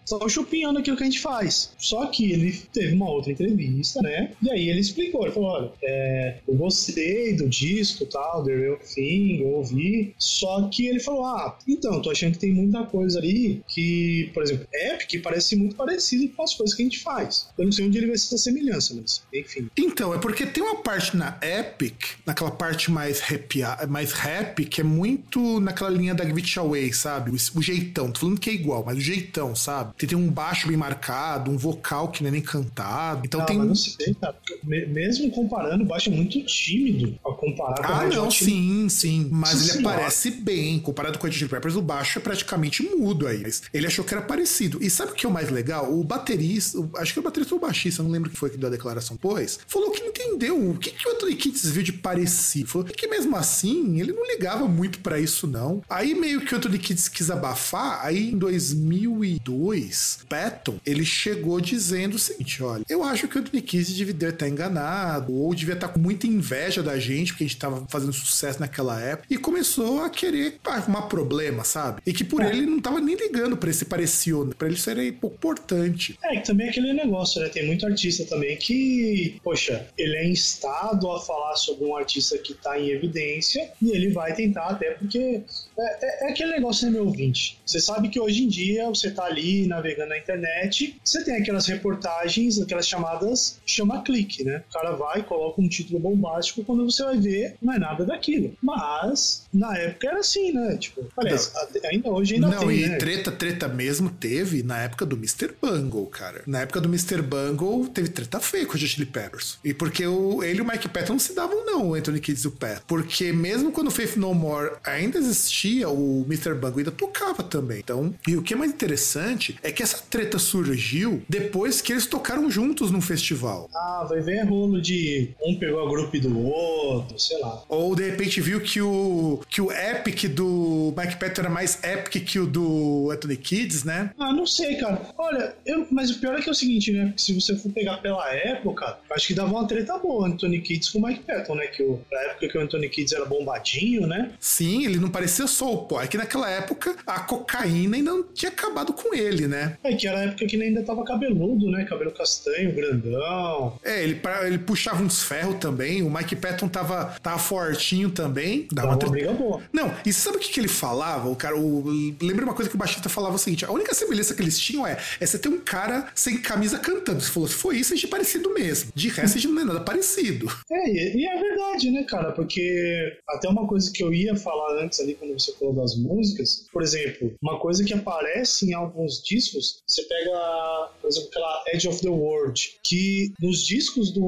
[0.06, 1.72] Só chupinhando aquilo que a gente faz.
[1.78, 4.32] Só que ele teve uma outra entrevista, né?
[4.42, 8.78] E aí ele explicou, ele falou, olha, é, eu gostei do disco tal, The Real
[8.78, 13.20] Thing, eu ouvi, só que ele falou, ah, então, tô achando que tem muita coisa
[13.20, 17.48] ali que, por exemplo, Epic parece muito parecido com as coisas que a gente faz.
[17.58, 19.70] Eu não sei onde ele vai essa semelhança, mas enfim.
[19.78, 24.82] Então, é porque tem uma parte na Epic, naquela parte mais rap, mais rap que
[24.82, 27.32] é muito naquela linha da Give It Away, sabe?
[27.32, 28.12] O, o jeitão.
[28.12, 29.95] Tô falando que é igual, mas o jeitão, sabe?
[29.98, 33.22] Tem, tem um baixo bem marcado, um vocal que não é nem cantado.
[33.26, 33.70] Então Ah, tem mas um.
[33.70, 34.36] não sei, cara.
[34.64, 39.28] Mesmo comparando, o baixo é muito tímido a comparar com o Ah, não, sim, sim.
[39.32, 39.96] Mas Nossa ele senhora.
[39.96, 40.80] aparece bem.
[40.80, 43.44] Comparado com o Red Chili Peppers, o baixo é praticamente mudo aí.
[43.74, 44.82] Ele achou que era parecido.
[44.84, 45.92] E sabe o que é o mais legal?
[45.94, 48.58] O baterista, o- acho que o baterista ou o baixista, não lembro quem foi que
[48.58, 51.94] deu a declaração depois, falou que entendeu o que, que o Anthony Kids viu de
[51.94, 52.68] parecido.
[52.70, 55.82] Falou que mesmo assim, ele não ligava muito pra isso, não.
[55.90, 59.85] Aí meio que o Anthony Kids quis abafar, aí em 2002,
[60.30, 64.48] Patton, ele chegou dizendo o seguinte, olha, eu acho que o Anthony Kids devia estar
[64.48, 68.60] enganado, ou devia estar com muita inveja da gente, porque a gente tava fazendo sucesso
[68.60, 72.02] naquela época, e começou a querer arrumar problema, sabe?
[72.06, 72.50] E que por É.
[72.50, 76.18] ele não tava nem ligando pra esse parecido, pra ele era pouco importante.
[76.24, 77.50] É, que também é aquele negócio, né?
[77.50, 82.54] Tem muito artista também que, poxa, ele é instado a falar sobre um artista que
[82.54, 85.42] tá em evidência e ele vai tentar, até porque
[85.78, 87.60] é, é- é aquele negócio, né, meu ouvinte?
[87.66, 91.68] Você sabe que hoje em dia você tá ali navegando na internet, você tem aquelas
[91.68, 94.64] reportagens, aquelas chamadas chama clique, né?
[94.70, 98.56] O cara vai, coloca um título bombástico, quando você vai ver, não é nada daquilo.
[98.62, 100.78] Mas, na época era assim, né?
[100.78, 102.98] Tipo, aliás, até- ainda hoje ainda Não, tem, e né?
[102.98, 105.52] treta, treta mesmo teve na época do Mr.
[105.62, 106.42] Bungle, cara.
[106.46, 107.22] Na época do Mr.
[107.22, 109.58] Bungle, teve treta feia com o Chili Peppers.
[109.64, 112.44] E porque o, ele e o Mike Patton não se davam, não, o Anthony Kids
[112.44, 112.82] e o Pat.
[112.88, 116.54] Porque mesmo quando o Faith No More ainda existia, o Mr.
[116.54, 117.80] Bungle ainda tocava também.
[117.80, 122.06] Então, e o que é mais interessante é que essa treta surgiu depois que eles
[122.06, 123.68] tocaram juntos num festival.
[123.74, 127.64] Ah, vai ver rolo de um pegou a grupo do outro, sei lá.
[127.68, 132.26] Ou de repente viu que o, que o epic do Mike Patton era mais epic
[132.26, 134.12] que o do Anthony Kids, né?
[134.20, 135.02] Ah, não sei, cara.
[135.18, 137.14] Olha, eu, mas o pior é que é o seguinte, né?
[137.18, 141.00] Se você for pegar pela época, acho que dava uma treta boa Anthony Kids com
[141.00, 141.68] o Mike Patton, né?
[141.68, 144.32] Que o, na época que o Anthony Kids era bombadinho, né?
[144.40, 146.02] Sim, ele não parecia só o pó.
[146.02, 149.55] É que naquela época a cocaína ainda não tinha acabado com ele, né?
[149.84, 151.86] É que era a época que ele ainda tava cabeludo, né?
[151.86, 153.80] Cabelo castanho, grandão.
[153.84, 156.02] É, ele, pra- ele puxava uns ferros também.
[156.02, 158.68] O Mike Patton tava, tava fortinho também.
[158.72, 159.62] Dava uma uma briga boa.
[159.72, 161.30] Não, e sabe o que, que ele falava?
[161.30, 161.84] O cara, o,
[162.22, 164.86] lembra uma coisa que o baixista falava o seguinte: a única semelhança que eles tinham
[164.86, 167.22] é, é você ter um cara sem camisa cantando.
[167.22, 168.92] Você falou, se foi isso, a gente é parecido mesmo.
[168.96, 170.46] De resto, a gente não é nada parecido.
[170.72, 172.32] É, e e é verdade, né, cara?
[172.32, 176.66] Porque até uma coisa que eu ia falar antes ali quando você falou das músicas,
[176.72, 181.88] por exemplo, uma coisa que aparece em alguns discos, você pega, por exemplo, aquela Edge
[181.88, 184.22] of the World, que nos discos do,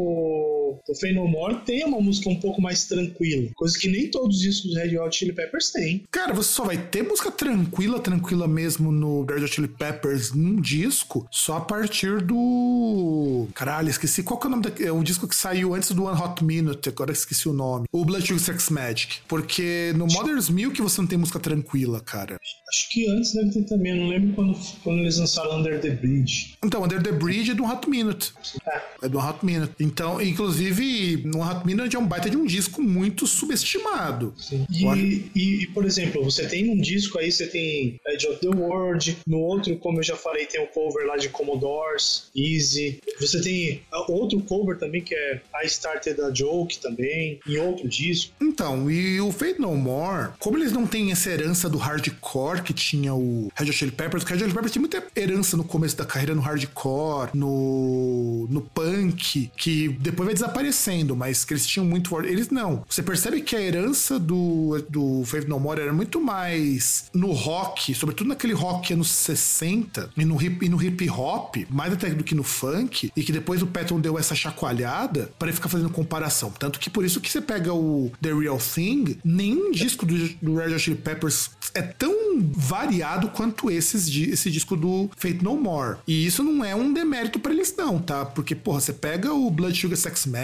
[0.87, 4.37] do Fey No More tem uma música um pouco mais tranquila, coisa que nem todos
[4.37, 6.03] os discos do Red Hot Chili Peppers têm.
[6.11, 10.59] Cara, você só vai ter música tranquila, tranquila mesmo no Red Hot Chili Peppers num
[10.61, 13.47] disco, só a partir do.
[13.53, 14.85] Caralho, esqueci qual que é o nome da...
[14.85, 17.85] É o disco que saiu antes do One Hot Minute, agora esqueci o nome.
[17.91, 19.19] O Blood Sugar Sex Magic.
[19.27, 22.39] Porque no Mother's Milk você não tem música tranquila, cara.
[22.69, 25.89] Acho que antes deve ter também, eu não lembro quando, quando eles lançaram Under the
[25.91, 26.57] Bridge.
[26.63, 28.33] Então, Under the Bridge é do Hot Minute.
[28.67, 29.73] É, É do Hot Minute.
[29.79, 30.56] Então, inclusive,
[31.25, 34.33] no One Hot Minute é um baita de um disco muito subestimado.
[34.37, 34.65] Sim.
[34.69, 39.17] E, e, por exemplo, você tem num disco aí, você tem Edge of the World,
[39.25, 42.99] no outro, como eu já falei, tem o cover lá de Commodores, Easy.
[43.19, 47.87] Você tem ah, outro cover também que é I Started a Joke também, em outro
[47.87, 48.33] disco.
[48.41, 52.73] Então, e o Fate No More, como eles não têm essa herança do hardcore que
[52.73, 55.63] tinha o Red Hot Chili Peppers, o Red Hot Chili Peppers tinha muita herança no
[55.63, 61.65] começo da carreira no hardcore, no, no punk, que depois vai desaparecendo, mas que eles
[61.65, 62.17] tinham muito.
[62.21, 62.83] Eles não.
[62.89, 67.93] Você percebe que a herança do, do Fate No More era muito mais no rock,
[67.93, 72.23] sobretudo naquele rock anos 60 e no hip, e no hip hop, mais até do
[72.23, 76.51] que no funk, e que depois o Patton deu essa chacoalhada para ficar fazendo comparação.
[76.51, 80.55] Tanto que por isso que você pega o The Real Thing, nenhum disco do, do
[80.55, 85.97] Red Hot Chili Peppers é tão variado quanto esses, esse disco do Fate No More.
[86.07, 88.25] E isso não é um demérito pra eles não, tá?
[88.25, 90.36] Porque, porra, você pega o Blood Sugar Sex Magic,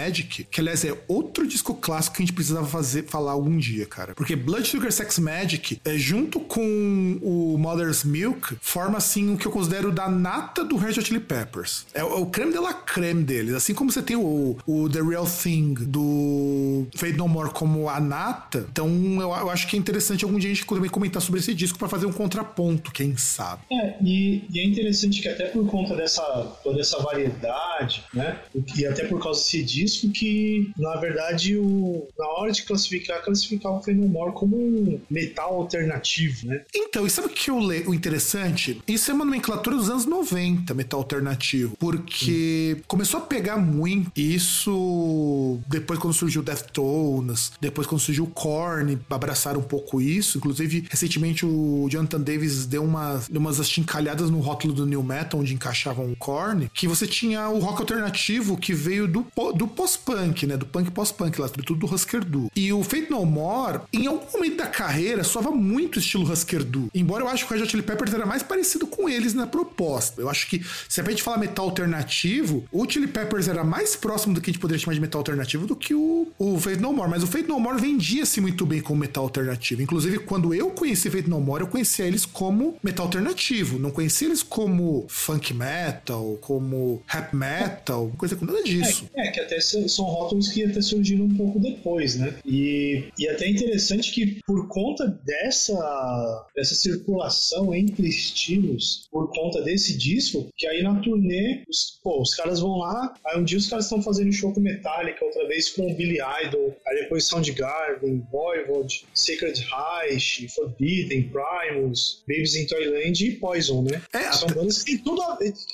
[0.50, 4.14] que aliás é outro disco clássico que a gente precisava fazer, falar algum dia, cara.
[4.14, 9.46] Porque Blood Sugar Sex Magic, é, junto com o Mother's Milk, forma assim o que
[9.46, 11.86] eu considero da nata do Red Hot Chili Peppers.
[11.94, 13.54] É, o- é o creme de la creme deles.
[13.54, 18.00] Assim como você tem o, o The Real Thing do Fade No More como a
[18.00, 18.88] nata, então
[19.20, 21.78] eu, eu acho que é interessante algum dia a gente também comentar sobre esse disco
[21.78, 23.62] pra fazer um contraponto, quem sabe.
[23.70, 26.22] É, e, e é interessante que até por conta dessa
[26.62, 28.38] toda essa variedade, né?
[28.76, 33.78] E até por causa desse disco que, na verdade, o, na hora de classificar, classificava
[33.78, 36.62] o Fenumore como um metal alternativo, né?
[36.74, 37.84] Então, e sabe o que eu le...
[37.86, 38.80] o interessante?
[38.86, 41.76] Isso é uma nomenclatura dos anos 90, metal alternativo.
[41.78, 48.98] Porque começou a pegar muito isso depois quando surgiu Deftones, depois quando surgiu o Korn,
[49.10, 50.38] abraçaram um pouco isso.
[50.38, 55.40] Inclusive, recentemente o Jonathan Davis deu umas, deu umas achincalhadas no rótulo do New Metal,
[55.40, 60.46] onde encaixavam o Korn, que você tinha o rock alternativo que veio do, do pós-punk,
[60.46, 60.56] né?
[60.56, 62.50] Do punk pós-punk, lá, sobretudo do Husker Du.
[62.54, 66.88] E o Fate No More, em algum momento da carreira, soava muito estilo Husker Du.
[66.94, 70.20] Embora eu acho que o Red Chili Peppers era mais parecido com eles na proposta.
[70.20, 74.34] Eu acho que, se a gente falar metal alternativo, o Chili Peppers era mais próximo
[74.34, 76.92] do que a gente poderia chamar de metal alternativo do que o, o Fate No
[76.92, 77.10] More.
[77.10, 79.82] Mas o Fate No More vendia-se muito bem como metal alternativo.
[79.82, 83.78] Inclusive, quando eu conheci Fate No More, eu conhecia eles como metal alternativo.
[83.78, 89.08] Não conhecia eles como funk metal, como rap metal, coisa com nada disso.
[89.14, 92.34] É, é, que até são rótulos que até surgiram um pouco depois, né?
[92.44, 99.62] E, e até é interessante que por conta dessa, dessa circulação entre estilos, por conta
[99.62, 103.58] desse disco, que aí na turnê, os, pô, os caras vão lá, aí um dia
[103.58, 107.24] os caras estão fazendo show com Metallica, outra vez com o Billy Idol, aí depois
[107.26, 114.02] Soundgarden, Voivod, Sacred Reich, Forbidden, Primus, Babies in Toyland e Poison, né?
[114.12, 115.22] É, São bandas que tem tudo,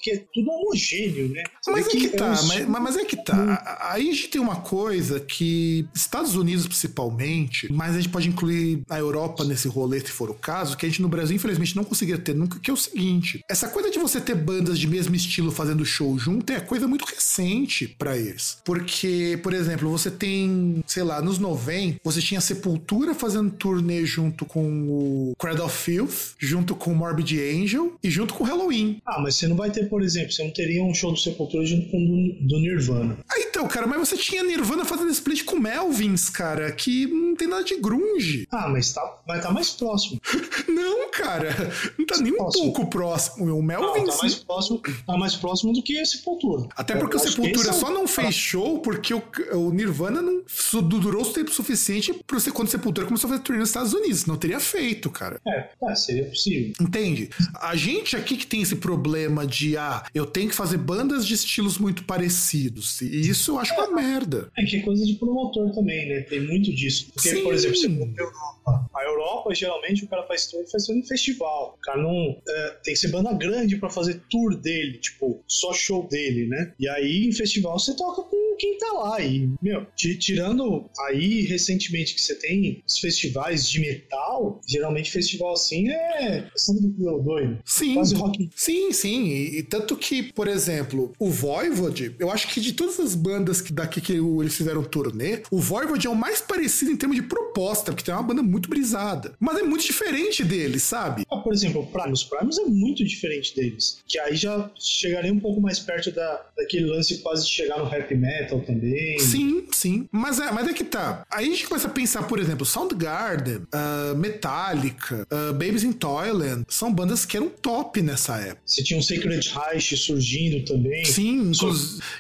[0.03, 1.43] que é tudo homogêneo, né?
[1.67, 3.35] Mas é que um tá, mas, estilo- mas é que tá.
[3.81, 8.83] Aí a gente tem uma coisa que, Estados Unidos principalmente, mas a gente pode incluir
[8.89, 11.85] a Europa nesse rolê, se for o caso, que a gente no Brasil, infelizmente, não
[11.85, 15.15] conseguiria ter nunca, que é o seguinte: essa coisa de você ter bandas de mesmo
[15.15, 18.59] estilo fazendo show junto é coisa muito recente pra eles.
[18.65, 24.45] Porque, por exemplo, você tem, sei lá, nos 90, você tinha Sepultura fazendo turnê junto
[24.45, 29.01] com o Cradle of Filth, junto com o Morbid Angel e junto com o Halloween.
[29.07, 31.65] Ah, mas você não vai ter, por exemplo, você não teria um show do Sepultura
[31.65, 33.19] junto com o do, do Nirvana.
[33.29, 37.49] Ah, então, cara, mas você tinha Nirvana fazendo split com Melvins, cara, que não tem
[37.49, 38.47] nada de grunge.
[38.51, 40.21] Ah, mas tá, vai estar mais próximo.
[40.69, 41.51] Não, cara,
[41.99, 42.65] não tá nem um Próximo.
[42.73, 43.45] pouco próximo.
[43.47, 44.15] O Não, Melvins.
[44.15, 46.69] tá mais próximo, tá mais próximo do que esse Sepultura.
[46.77, 49.23] Até porque Eu o Sepultura é só não fez show porque o,
[49.55, 50.43] o Nirvana não
[50.83, 53.93] durou o tempo suficiente pra você, quando o Sepultura começou a fazer turnê nos Estados
[53.93, 54.27] Unidos.
[54.27, 55.41] Não teria feito, cara.
[55.47, 56.73] É, tá, seria possível.
[56.81, 57.31] Entende?
[57.61, 61.35] A gente aqui que tem esse problema de, ah, eu tenho que fazer bandas de
[61.35, 63.01] estilos muito parecidos.
[63.01, 64.51] E isso eu acho uma merda.
[64.57, 66.21] É que é coisa de promotor também, né?
[66.23, 67.11] Tem muito disso.
[67.13, 67.43] Porque, Sim.
[67.43, 68.91] por exemplo, você for pra Europa.
[68.95, 71.77] A Europa, geralmente, o cara faz tour faz tour em festival.
[71.79, 72.37] O cara não.
[72.49, 76.73] é, tem que ser banda grande pra fazer tour dele, tipo, só show dele, né?
[76.79, 79.21] E aí, em festival, você toca com quem tá lá.
[79.21, 85.55] E, meu, ti- tirando aí, recentemente, que você tem os festivais de metal, geralmente festival
[85.55, 86.47] assim é.
[86.57, 87.59] Sangue do doido.
[87.65, 87.95] Sim.
[87.95, 88.51] Quase rock.
[88.55, 89.25] Sim, sim.
[89.29, 93.61] E, e tanto que, por exemplo, o Voivod, eu acho que de todas as bandas
[93.61, 97.23] que daqui que eles fizeram turnê, o Voivod é o mais parecido em termos de
[97.23, 99.35] proposta, porque tem uma banda muito brisada.
[99.41, 101.25] Mas é muito diferente deles, sabe?
[101.31, 102.25] Ah, por exemplo, o Primus.
[102.25, 104.03] Primus é muito diferente deles.
[104.07, 107.85] Que aí já chegaria um pouco mais perto da, daquele lance quase de chegar no
[107.85, 109.19] rap metal também.
[109.21, 110.09] Sim, sim.
[110.11, 111.25] Mas é, mas é que tá.
[111.31, 116.65] Aí a gente começa a pensar, por exemplo, Soundgarden, ah, Metallica, ah, Babies in Toyland,
[116.69, 118.63] são bandas que eram top nessa época.
[118.67, 121.05] Você tinha um Sacred Reich surgindo também.
[121.05, 121.75] Sim, inclu-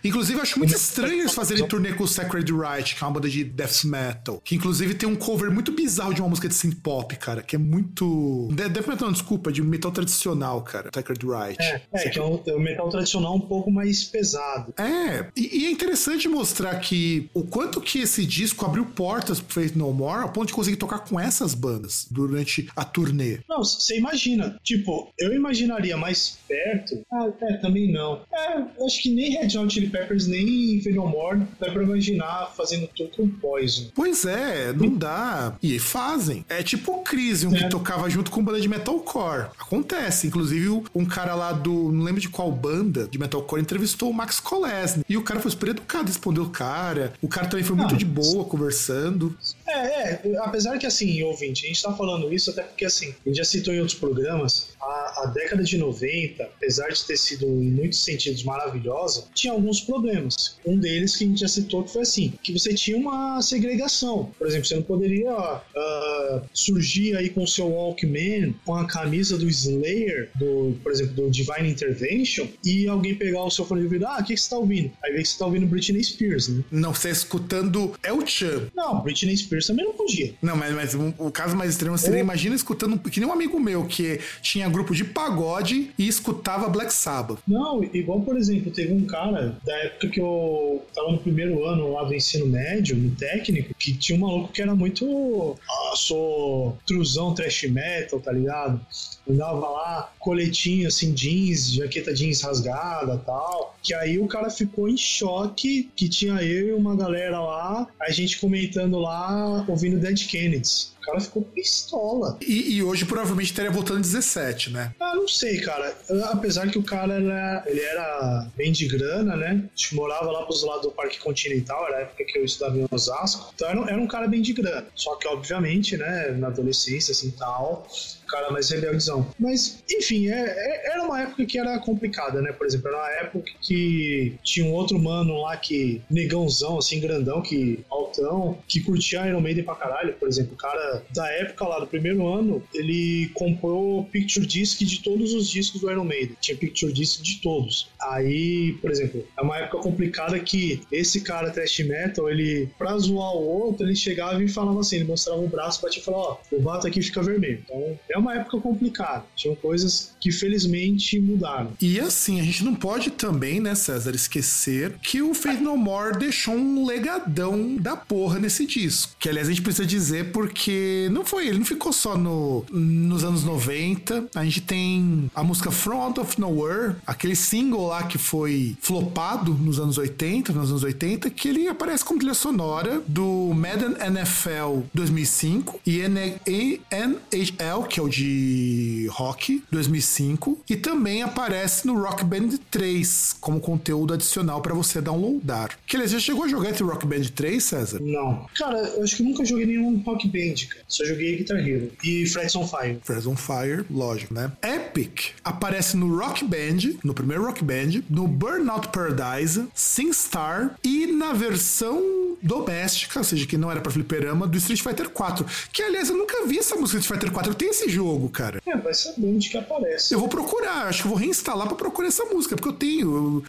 [0.04, 3.12] inclusive eu acho muito estranho eles fazerem turnê com o Sacred Right, que é uma
[3.14, 6.54] banda de death metal, que inclusive tem um cover muito bizarro de uma música de
[6.54, 8.48] synth pop, cara, que é muito...
[8.52, 11.56] De- Death metal não, desculpa, de metal tradicional, cara, Sacred Right.
[11.60, 14.74] É, é, que é um, é um metal tradicional um pouco mais pesado.
[14.78, 19.54] É, e, e é interessante mostrar que o quanto que esse disco abriu portas pro
[19.54, 23.40] Faith No More, a ponto de conseguir tocar com essas bandas durante a turnê.
[23.48, 24.58] Não, você imagina.
[24.62, 27.02] Tipo, eu imaginaria mais perto.
[27.12, 28.20] Ah, é, também não.
[28.32, 32.86] É, eu acho que nem Red Hot Chili Peppers, nem Venomore dá pra imaginar fazendo
[32.88, 33.90] tour com Poison.
[33.94, 35.56] Pois é, não dá.
[35.62, 36.44] E fazem.
[36.48, 37.68] É tipo o Crisium, que É.
[37.68, 39.48] tocava junto com banda de metalcore.
[39.58, 40.26] Acontece.
[40.26, 41.90] Inclusive, um cara lá do.
[41.92, 45.04] Não lembro de qual banda de metalcore entrevistou o Max Kolesny.
[45.08, 47.12] E o cara foi super educado, respondeu o cara.
[47.22, 49.36] O cara também foi muito Ah, de boa conversando.
[49.70, 53.28] É, é, apesar que assim, ouvinte, a gente tá falando isso até porque assim, a
[53.28, 57.46] gente já citou em outros programas, a, a, década de 90, apesar de ter sido
[57.46, 60.56] em muitos sentidos maravilhosa, tinha alguns problemas.
[60.66, 64.32] Um deles que a gente já citou que foi assim, que você tinha uma segregação.
[64.38, 69.38] Por exemplo, você não poderia uh, surgir aí com o seu Walkman, com a camisa
[69.38, 73.86] do Slayer, do, por exemplo, do Divine Intervention, e alguém pegar o seu fone de
[73.86, 74.90] ouvido, ah, o que, que você tá ouvindo?
[75.04, 76.64] Aí vê que você tá ouvindo Britney Spears, né?
[76.70, 78.68] Não, você tá escutando El Chan.
[78.74, 80.34] Não, Britney Spears também não podia.
[80.42, 83.58] Não, mas, mas o, o caso mais extremo seria, imagina escutando, que nem um amigo
[83.58, 87.38] meu que tinha grupo de pagode e escutava Black Sabbath.
[87.46, 91.92] Não, igual, por exemplo, teve um cara da época que eu tava no primeiro ano
[91.92, 95.56] lá do ensino médio, no técnico, que tinha um maluco que era muito.
[95.68, 98.80] Ah, sou truzão trash metal, tá ligado?
[99.28, 103.76] Andava lá, coletinho assim, jeans, jaqueta jeans rasgada tal.
[103.82, 108.10] Que aí o cara ficou em choque que tinha eu e uma galera lá, a
[108.10, 110.92] gente comentando lá, ouvindo Dead Kennedys.
[111.00, 112.38] O cara ficou pistola.
[112.46, 114.94] E, e hoje provavelmente estaria voltando 17, né?
[115.00, 115.96] Ah, não sei, cara.
[116.30, 119.48] Apesar que o cara era, ele era bem de grana, né?
[119.48, 122.78] A gente morava lá pros lados do Parque Continental, era a época que eu estudava
[122.78, 123.52] em Osasco.
[123.54, 124.86] Então era, um- era um cara bem de grana.
[124.94, 127.86] Só que, obviamente, né, na adolescência, assim tal,
[128.24, 129.26] o cara mais rebeldzão.
[129.38, 132.52] Mas, enfim, é, é- era uma época que era complicada, né?
[132.52, 137.40] Por exemplo, era uma época que tinha um outro mano lá que, negãozão, assim, grandão,
[137.42, 140.12] que altão, que curtia Iron Maiden pra caralho.
[140.14, 145.02] Por exemplo, o cara da época lá, do primeiro ano, ele comprou picture disc de
[145.02, 146.36] todos os discos do Iron Maiden.
[146.40, 147.88] Tinha picture disc de todos.
[148.00, 153.32] Aí, por exemplo, é uma época complicada que esse cara trash metal, ele, pra zoar
[153.34, 156.38] o outro, ele chegava e falava assim, ele mostrava o braço, batia e falava, ó,
[156.52, 157.62] o bato aqui fica vermelho.
[157.64, 159.24] Então, é uma época complicada.
[159.36, 161.72] Tinham coisas que felizmente mudaram.
[161.80, 166.18] E assim, a gente não pode também, né, César, esquecer que o Faith No More
[166.18, 169.14] deixou um legadão da porra nesse disco.
[169.18, 170.79] Que aliás a gente precisa dizer porque
[171.10, 174.28] não foi, ele não ficou só no, nos anos 90.
[174.34, 179.78] A gente tem a música Front of Nowhere, aquele single lá que foi flopado nos
[179.78, 185.80] anos 80, nos anos 80, que ele aparece como trilha sonora do Madden NFL 2005
[185.86, 193.36] e NHL, que é o de rock 2005, e também aparece no Rock Band 3
[193.40, 195.78] como conteúdo adicional pra você downloadar.
[195.86, 198.00] Que aliás, já chegou a jogar esse Rock Band 3, César?
[198.00, 198.46] Não.
[198.54, 200.84] Cara, eu acho que nunca joguei nenhum Rock Band, cara.
[200.88, 201.90] Só joguei Guitar Hero.
[202.02, 202.98] E Frets on Fire.
[203.02, 204.50] Fires on Fire, lógico, né?
[204.62, 211.32] Epic aparece no Rock Band, no primeiro Rock Band, no Burnout Paradise, SingStar e na
[211.32, 215.44] versão doméstica, ou seja, que não era pra fliperama, do Street Fighter 4.
[215.72, 217.50] Que, aliás, eu nunca vi essa música do Street Fighter 4.
[217.50, 218.60] Eu tenho esse jogo, cara.
[218.66, 220.14] É, vai saber onde que aparece.
[220.14, 223.00] Eu vou procurar, acho que eu vou reinstalar pra procurar essa música, porque eu tenho.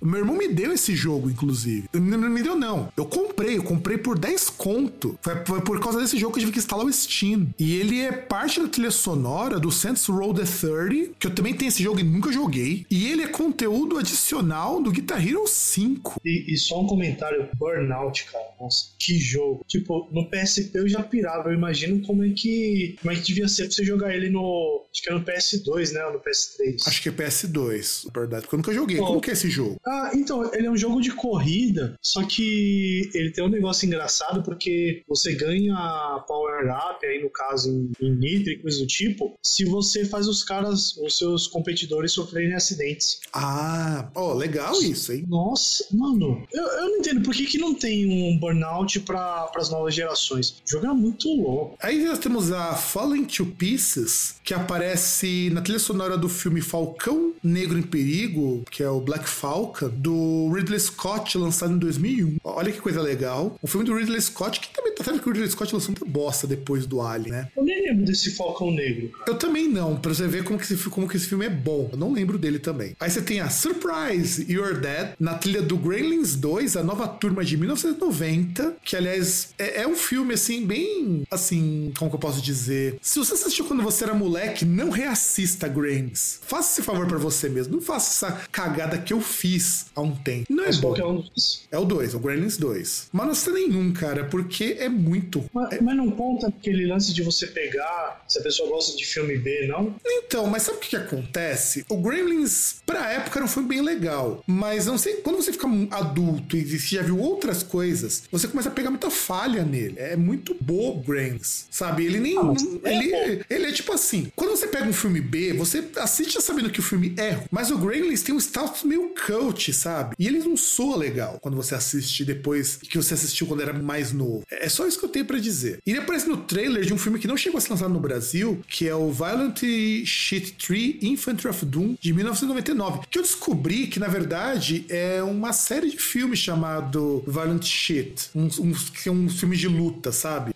[0.02, 1.86] eu- meu irmão me deu esse jogo, inclusive.
[1.94, 2.89] Não, não me deu, não.
[2.98, 5.18] Eu comprei, eu comprei por 10 conto.
[5.22, 7.48] Foi, foi por causa desse jogo que eu tive que instalar o Steam.
[7.60, 11.54] E ele é parte da trilha sonora do Saints Row the 30, que eu também
[11.54, 12.86] tenho esse jogo e nunca joguei.
[12.89, 16.20] E ele é conteúdo adicional do Guitar Hero 5.
[16.26, 18.46] E, e só um comentário, Burnout, cara.
[18.60, 19.66] Nossa, que jogo.
[19.68, 21.50] Tipo, no PSP eu já pirava.
[21.50, 22.96] Eu imagino como é que.
[23.02, 24.86] Como é que devia ser pra você jogar ele no.
[24.92, 26.06] Acho que era no PS2, né?
[26.06, 26.76] Ou no PS3.
[26.86, 28.98] Acho que é PS2, na verdade, porque eu nunca joguei.
[28.98, 29.08] Bom.
[29.08, 29.80] Como que é esse jogo?
[29.86, 34.44] Ah, então, ele é um jogo de corrida, só que ele tem um negócio engraçado
[34.44, 39.66] porque você ganha power-up, aí no caso em, em Nitro e coisa do tipo, se
[39.66, 43.20] você faz os caras, os seus competidores sofrerem acidentes.
[43.34, 45.26] Ah, ó, legal isso, hein?
[45.28, 48.71] Nossa, mano, eu, eu não entendo por que, que não tem um Burnout
[49.06, 50.62] para as novas gerações.
[50.66, 51.78] O jogo é muito louco.
[51.82, 57.34] Aí nós temos a Fallen to Pieces, que aparece na trilha sonora do filme Falcão
[57.44, 62.38] Negro em Perigo, que é o Black Falcon, do Ridley Scott, lançado em 2001.
[62.44, 63.56] Olha que coisa legal.
[63.62, 66.06] Um filme do Ridley Scott, que também tá certo que o Ridley Scott lançou muita
[66.06, 67.47] bosta depois do Alien, né?
[67.56, 69.12] Eu nem lembro desse Falcão Negro.
[69.28, 71.89] Eu também não, pra você ver como que, esse, como que esse filme é bom.
[71.91, 72.95] Eu não lembro dele também.
[72.99, 77.43] Aí você tem a Surprise, You're Dead, na trilha do Gremlins 2, a nova turma
[77.43, 82.41] de 1990, que aliás é, é um filme assim, bem assim, como que eu posso
[82.41, 82.97] dizer?
[83.02, 86.39] Se você assistiu quando você era moleque, não reassista Gremlins.
[86.41, 87.74] Faça esse favor pra você mesmo.
[87.74, 90.45] Não faça essa cagada que eu fiz há um tempo.
[90.49, 90.89] Não é Mas bom.
[90.89, 91.24] qualquer um.
[91.72, 93.10] É o 2, é o Gremlins 2.
[93.12, 97.22] Mas não assista nenhum, cara, porque é muito Mas, mas não conta aquele lance de
[97.24, 99.96] você pegar, se a pessoa gosta de filme B, não?
[100.06, 101.86] Então, mas sabe o que, que acontece?
[101.89, 104.44] O Gremlins, pra época, era um filme bem legal.
[104.48, 108.70] Mas não sei, quando você fica adulto e você já viu outras coisas, você começa
[108.70, 109.96] a pegar muita falha nele.
[109.98, 111.66] É muito bobo, Gremlins.
[111.70, 112.06] Sabe?
[112.06, 112.38] Ele nem.
[112.38, 115.54] Ah, mas não- é ele, ele é tipo assim: quando você pega um filme B,
[115.54, 117.44] você assiste já sabendo que o filme é.
[117.52, 120.16] Mas o Gremlins tem um status meio cult, sabe?
[120.18, 124.12] E ele não soa legal quando você assiste depois que você assistiu quando era mais
[124.12, 124.44] novo.
[124.50, 125.80] É só só isso que eu tenho pra dizer.
[125.86, 128.00] E ele aparece no trailer de um filme que não chegou a ser lançado no
[128.00, 129.60] Brasil, que é o Violent
[130.06, 133.02] Shit 3 Infantry of Doom, de 1999.
[133.10, 138.30] Que eu descobri que, na verdade, é uma série de filmes chamado Violent Shit.
[138.34, 138.74] Um, um,
[139.06, 140.54] é um filme de luta, sabe?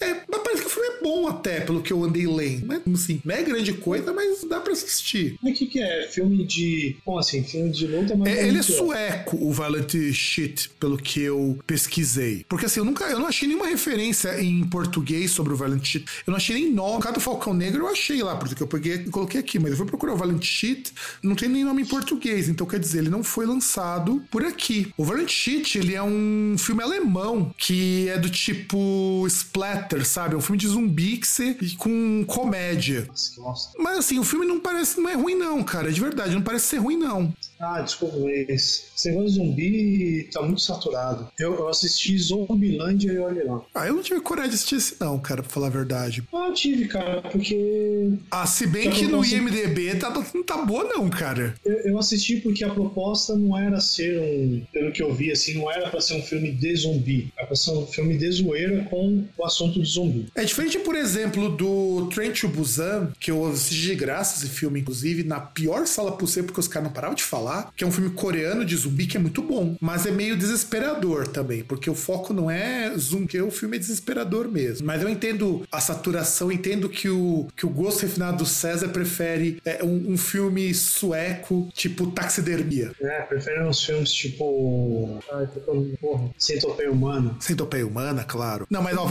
[0.00, 2.66] É, mas parece que o filme é bom até, pelo que eu andei lendo.
[2.66, 5.38] Mas, assim, não é grande coisa, mas dá pra assistir.
[5.42, 6.08] Mas o que, que é?
[6.08, 6.96] Filme de.
[7.04, 7.42] Como assim?
[7.42, 8.28] Filme de luta, mas.
[8.28, 12.44] É, ele é sueco, o Violent Shit, pelo que eu pesquisei.
[12.48, 16.04] Porque assim, eu nunca eu não achei nenhuma referência em português sobre o Violent Shit.
[16.26, 17.04] Eu não achei nem nome.
[17.14, 19.58] Do Falcão Negro eu achei lá, porque eu peguei e coloquei aqui.
[19.58, 22.48] Mas eu fui procurar o Violent Shit, não tem nem nome em português.
[22.48, 24.92] Então quer dizer, ele não foi lançado por aqui.
[24.96, 29.26] O Violent Shit, ele é um filme alemão que é do tipo
[29.64, 30.34] splatter, sabe?
[30.34, 33.08] É um filme de zumbi que você, com comédia.
[33.38, 33.70] Nossa.
[33.78, 35.90] Mas assim, o filme não parece, não é ruim não, cara.
[35.90, 37.32] De verdade, não parece ser ruim não.
[37.60, 41.28] Ah, desculpa, mas de zumbi tá muito saturado.
[41.38, 43.62] Eu, eu assisti Zombilândia e olha lá.
[43.74, 46.22] Ah, eu não tive coragem de assistir esse não, cara, pra falar a verdade.
[46.32, 49.24] Ah, tive, cara, porque Ah, se bem que no.
[49.24, 51.54] IMDB tá, não tá boa não, cara.
[51.64, 55.54] eu, eu assisti porque a proposta não era ser um, pelo que eu vi, assim,
[55.54, 57.32] não era pra ser um filme de zumbi.
[57.36, 60.26] Era pra ser um filme de zoeira com o assunto de zumbi.
[60.34, 64.80] É diferente, por exemplo, do Train to Busan, que eu assisti de graça esse filme,
[64.80, 67.92] inclusive, na pior sala possível, porque os caras não paravam de falar, que é um
[67.92, 71.94] filme coreano de zumbi que é muito bom, mas é meio desesperador também, porque o
[71.94, 74.86] foco não é zumbi, o filme é desesperador mesmo.
[74.86, 79.60] Mas eu entendo a saturação, entendo que o, que o gosto refinado do César prefere
[79.64, 82.92] é, um, um filme sueco, tipo Taxidermia.
[83.00, 85.20] É, preferem uns filmes tipo.
[85.32, 87.36] Ai, tô falando, porra, Centopeia Humana.
[87.40, 88.66] Centopeia humana, claro.
[88.70, 89.04] Não, mas ó,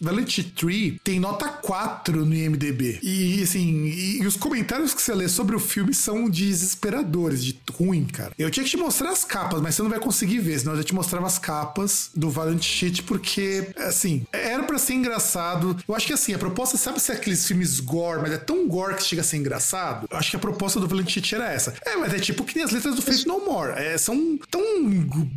[0.00, 2.98] Valent Tree tem nota 4 no IMDB.
[3.02, 7.58] E assim, e, e os comentários que você lê sobre o filme são desesperadores, de
[7.72, 8.32] ruim, cara.
[8.38, 10.78] Eu tinha que te mostrar as capas, mas você não vai conseguir ver, senão eu
[10.78, 15.76] já te mostrava as capas do Valent Shit, porque, assim, era pra ser engraçado.
[15.86, 18.66] Eu acho que assim, a proposta, sabe se é aqueles filmes gore, mas é tão
[18.68, 20.06] gore que chega a ser engraçado?
[20.10, 21.74] Eu acho que a proposta do Valent Shit era essa.
[21.84, 23.72] É, mas é tipo que nem as letras do Faith No More.
[23.72, 24.62] É, são tão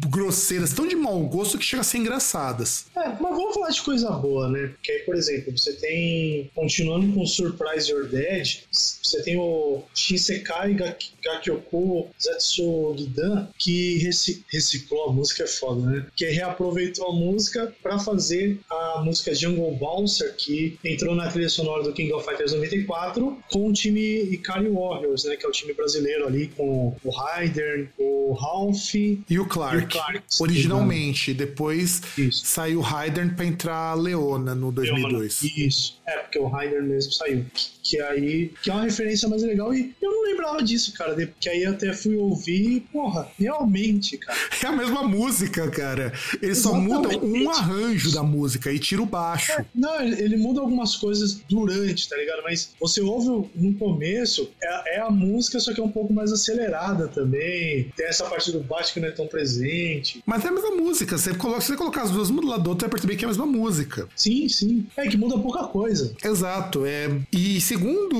[0.08, 2.86] grosseiras, tão de mau gosto que chega a ser engraçadas.
[2.96, 4.68] É, mas vamos falar de coisa boa, né?
[4.68, 6.50] Porque aí, por exemplo, você tem.
[6.56, 14.44] Continuando com Surprise Your Dead, você tem o Shinsekai Gak- Gakyoku Zetsu Gidan, que reci-
[14.52, 16.06] reciclou a música, é foda, né?
[16.16, 21.84] Que reaproveitou a música pra fazer a música Jungle Bouncer, que entrou na trilha sonora
[21.84, 25.36] do King of Fighters 94, com o time Ikari Warriors, né?
[25.36, 28.94] Que é o time brasileiro ali, com o Raiden, o Ralph.
[28.96, 29.78] E o Clark.
[29.78, 30.22] E o Clark.
[30.40, 31.34] Originalmente.
[31.34, 32.46] Depois Isso.
[32.46, 35.44] saiu o Raiden pra entrar a Leona no 2002.
[35.44, 35.99] Isso.
[36.10, 37.46] É, porque o Rainer mesmo saiu.
[37.84, 38.52] Que aí.
[38.62, 39.74] Que é uma referência mais legal.
[39.74, 41.16] E eu não lembrava disso, cara.
[41.16, 44.38] de- Que aí até fui ouvir e, porra, realmente, cara.
[44.64, 46.14] É a mesma música, cara.
[46.42, 47.44] Eles só mudam Exatamente.
[47.46, 49.52] um arranjo da música e tira o baixo.
[49.74, 52.42] Não, ele, ele muda algumas coisas durante, tá ligado?
[52.44, 56.32] Mas você ouve no começo, é, é a música, só que é um pouco mais
[56.32, 57.92] acelerada também.
[57.96, 60.22] Tem essa parte do baixo que não é tão presente.
[60.26, 61.18] Mas é a mesma música.
[61.18, 63.16] Você coloca, se você colocar as duas uma do lado do outro, você vai perceber
[63.16, 64.08] que é a mesma música.
[64.16, 64.86] Sim, sim.
[64.96, 65.99] É que muda pouca coisa.
[66.24, 66.86] Exato.
[66.86, 67.10] É...
[67.32, 68.18] E segundo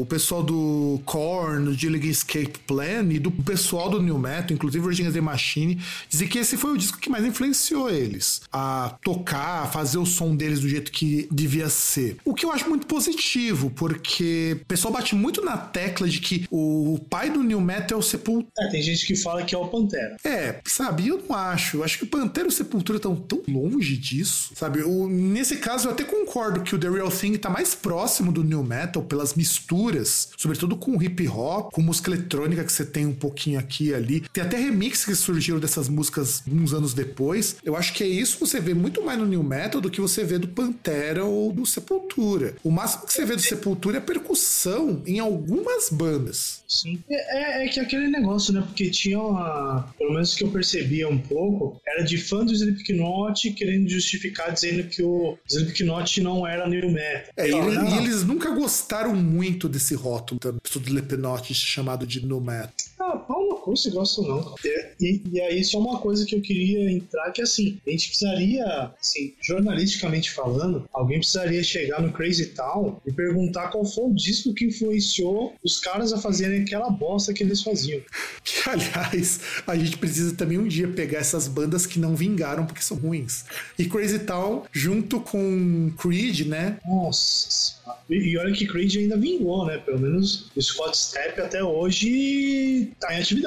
[0.00, 4.84] o pessoal do Korn, do Gilligan Escape Plan e do pessoal do New Metal, inclusive
[4.84, 9.64] Virgin The Machine, dizem que esse foi o disco que mais influenciou eles a tocar,
[9.64, 12.16] a fazer o som deles do jeito que devia ser.
[12.24, 16.46] O que eu acho muito positivo, porque o pessoal bate muito na tecla de que
[16.50, 18.48] o pai do New Metal é o Sepultura.
[18.58, 20.16] É, tem gente que fala que é o Pantera.
[20.24, 21.78] É, sabe, eu não acho.
[21.78, 24.82] Eu acho que o Pantera e o Sepultura estão tão longe disso, sabe?
[24.82, 28.44] O, nesse caso, eu até concordo que o The Real Thing tá mais próximo do
[28.44, 33.14] New Metal pelas misturas, sobretudo com hip hop, com música eletrônica que você tem um
[33.14, 34.20] pouquinho aqui e ali.
[34.32, 37.56] Tem até remix que surgiram dessas músicas uns anos depois.
[37.64, 40.00] Eu acho que é isso que você vê muito mais no New Metal do que
[40.00, 42.54] você vê do Pantera ou do Sepultura.
[42.62, 46.62] O máximo que você vê do Sepultura é percussão em algumas bandas.
[46.68, 47.02] Sim.
[47.08, 48.60] É, é- é que aquele negócio, né?
[48.60, 49.92] Porque tinha uma.
[49.98, 54.84] Pelo menos que eu percebia um pouco, era de fã do Slipknot querendo justificar dizendo
[54.84, 57.07] que o Slipknot não era new metal.
[57.36, 62.40] É, e, não, e eles nunca gostaram muito desse rótulo do Slipknot chamado de no
[62.40, 62.70] metal.
[63.76, 64.54] Se gosta ou não.
[64.64, 68.08] É, E, e aí, só uma coisa que eu queria entrar, que assim, a gente
[68.08, 74.14] precisaria, assim, jornalisticamente falando, alguém precisaria chegar no Crazy Town e perguntar qual foi o
[74.14, 78.00] disco que influenciou os caras a fazerem aquela bosta que eles faziam.
[78.48, 82.80] Que, aliás, a gente precisa também um dia pegar essas bandas que não vingaram porque
[82.80, 83.44] são ruins.
[83.78, 86.78] E Crazy Town, junto com Creed, né?
[86.86, 87.76] Nossa.
[88.08, 89.78] E, e olha que Creed ainda vingou, né?
[89.78, 93.37] Pelo menos o Scott Stepp até hoje tá em atividade.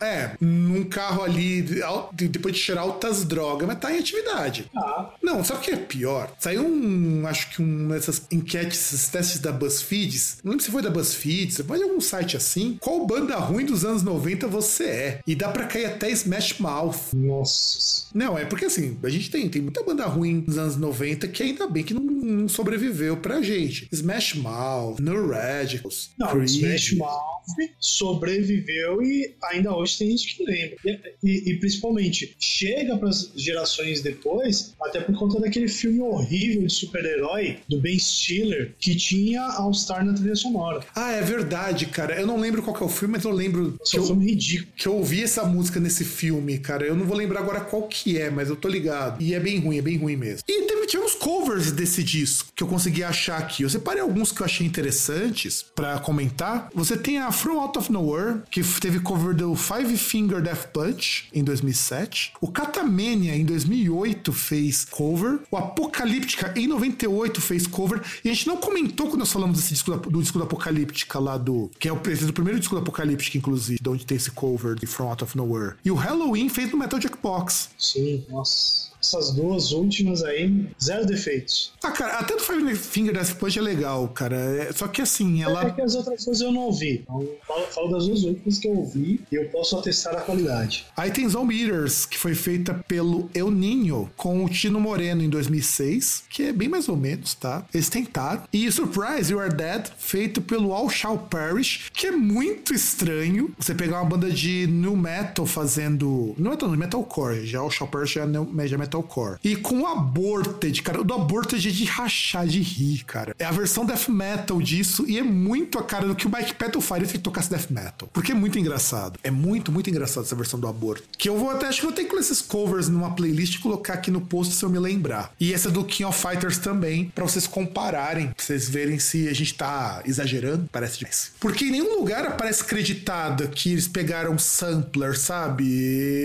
[0.00, 3.98] É, nunca carro ali de- al- de- depois de cheirar altas drogas, mas tá em
[3.98, 4.70] atividade.
[4.74, 6.32] Ah, Não, sabe o que é pior?
[6.38, 10.16] Saiu um, acho que um dessas enquetes, esses testes da BuzzFeed.
[10.42, 12.78] Não lembro se foi da BuzzFeed, se foi de algum site assim.
[12.80, 15.20] Qual banda ruim dos anos 90 você é?
[15.26, 17.12] E dá pra cair até Smash Mouth.
[17.12, 18.06] nossa.
[18.14, 21.42] Não, é porque assim, a gente tem, tem muita banda ruim dos anos 90 que
[21.42, 23.86] ainda bem que não, não sobreviveu pra gente.
[23.92, 26.48] Smash Mouth, No Radicals, Não, Creed.
[26.48, 27.36] Smash Mouth
[27.78, 30.76] sobreviveu e ainda hoje tem gente que lembra.
[30.84, 36.66] E, e- e principalmente chega para as gerações depois, até por conta daquele filme horrível
[36.66, 40.80] de super-herói do Ben Stiller que tinha All Star na trilha sonora.
[40.94, 42.18] Ah, é verdade, cara.
[42.18, 44.72] Eu não lembro qual que é o filme, mas eu lembro que ridículo.
[44.76, 46.84] que eu ouvi essa música nesse filme, cara.
[46.84, 49.22] Eu não vou lembrar agora qual que é, mas eu tô ligado.
[49.22, 50.42] E é bem ruim, é bem ruim mesmo.
[50.48, 53.62] E teve, tivemos covers desse disco que eu consegui achar aqui.
[53.62, 56.68] Eu separei alguns que eu achei interessantes pra comentar.
[56.74, 61.28] Você tem a From Out of Nowhere, que teve cover do Five Finger Death Punch
[61.32, 62.32] em 2007.
[62.40, 65.40] O Catamania em 2008 fez cover.
[65.50, 68.02] O Apocalíptica em 98 fez cover.
[68.24, 71.36] E a gente não comentou quando nós falamos desse disco do disco da Apocalíptica lá
[71.36, 71.70] do.
[71.78, 74.86] Que é é o primeiro disco da Apocalíptica, inclusive, de onde tem esse cover de
[74.86, 75.76] From Out of Nowhere.
[75.84, 77.70] E o Halloween fez no Metal Jackbox.
[77.78, 78.95] Sim, nossa.
[79.00, 81.72] Essas duas últimas aí, zero defeitos.
[81.82, 84.36] Ah, cara, até do Five Finger Death Punch é legal, cara.
[84.36, 85.70] É- só que assim, É ela.
[85.70, 87.02] que as outras coisas eu não ouvi.
[87.02, 90.86] Então, falo, falo das duas últimas que eu ouvi e eu posso atestar a qualidade.
[90.96, 95.28] Aí tem Zombie Eaters, que foi feita pelo El Ninho com o Tino Moreno em
[95.28, 97.64] 2006, que é bem mais ou menos, tá?
[97.72, 98.42] Eles tentaram.
[98.52, 103.52] E Surprise, You Are Dead, feito pelo All Shall Perish, que é muito estranho.
[103.58, 106.34] Você pegar uma banda de new metal fazendo.
[106.38, 109.38] Não é tão metalcore, já All Shall Perish já é new- já é metalcore.
[109.42, 111.00] E com o Aborted, cara.
[111.00, 113.34] O do Aborted é de rachar, de rir, cara.
[113.38, 116.54] É a versão death metal disso e é muito a cara do que o Mike
[116.54, 118.08] Patton faria se ele tocasse death metal.
[118.12, 119.18] Porque é muito engraçado.
[119.22, 121.04] É muito, muito engraçado essa versão do Aborto.
[121.18, 123.58] Que eu vou até, acho que eu ter que incluir esses covers numa playlist e
[123.58, 125.32] colocar aqui no post se eu me lembrar.
[125.38, 129.34] E essa do King of Fighters também, pra vocês compararem, pra vocês verem se a
[129.34, 130.68] gente tá exagerando.
[130.70, 131.32] Parece demais.
[131.40, 135.64] Porque em nenhum lugar aparece acreditado que eles pegaram sampler, sabe?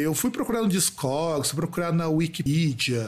[0.01, 2.50] Eu fui procurar no Discogs, procurar na Wikipedia.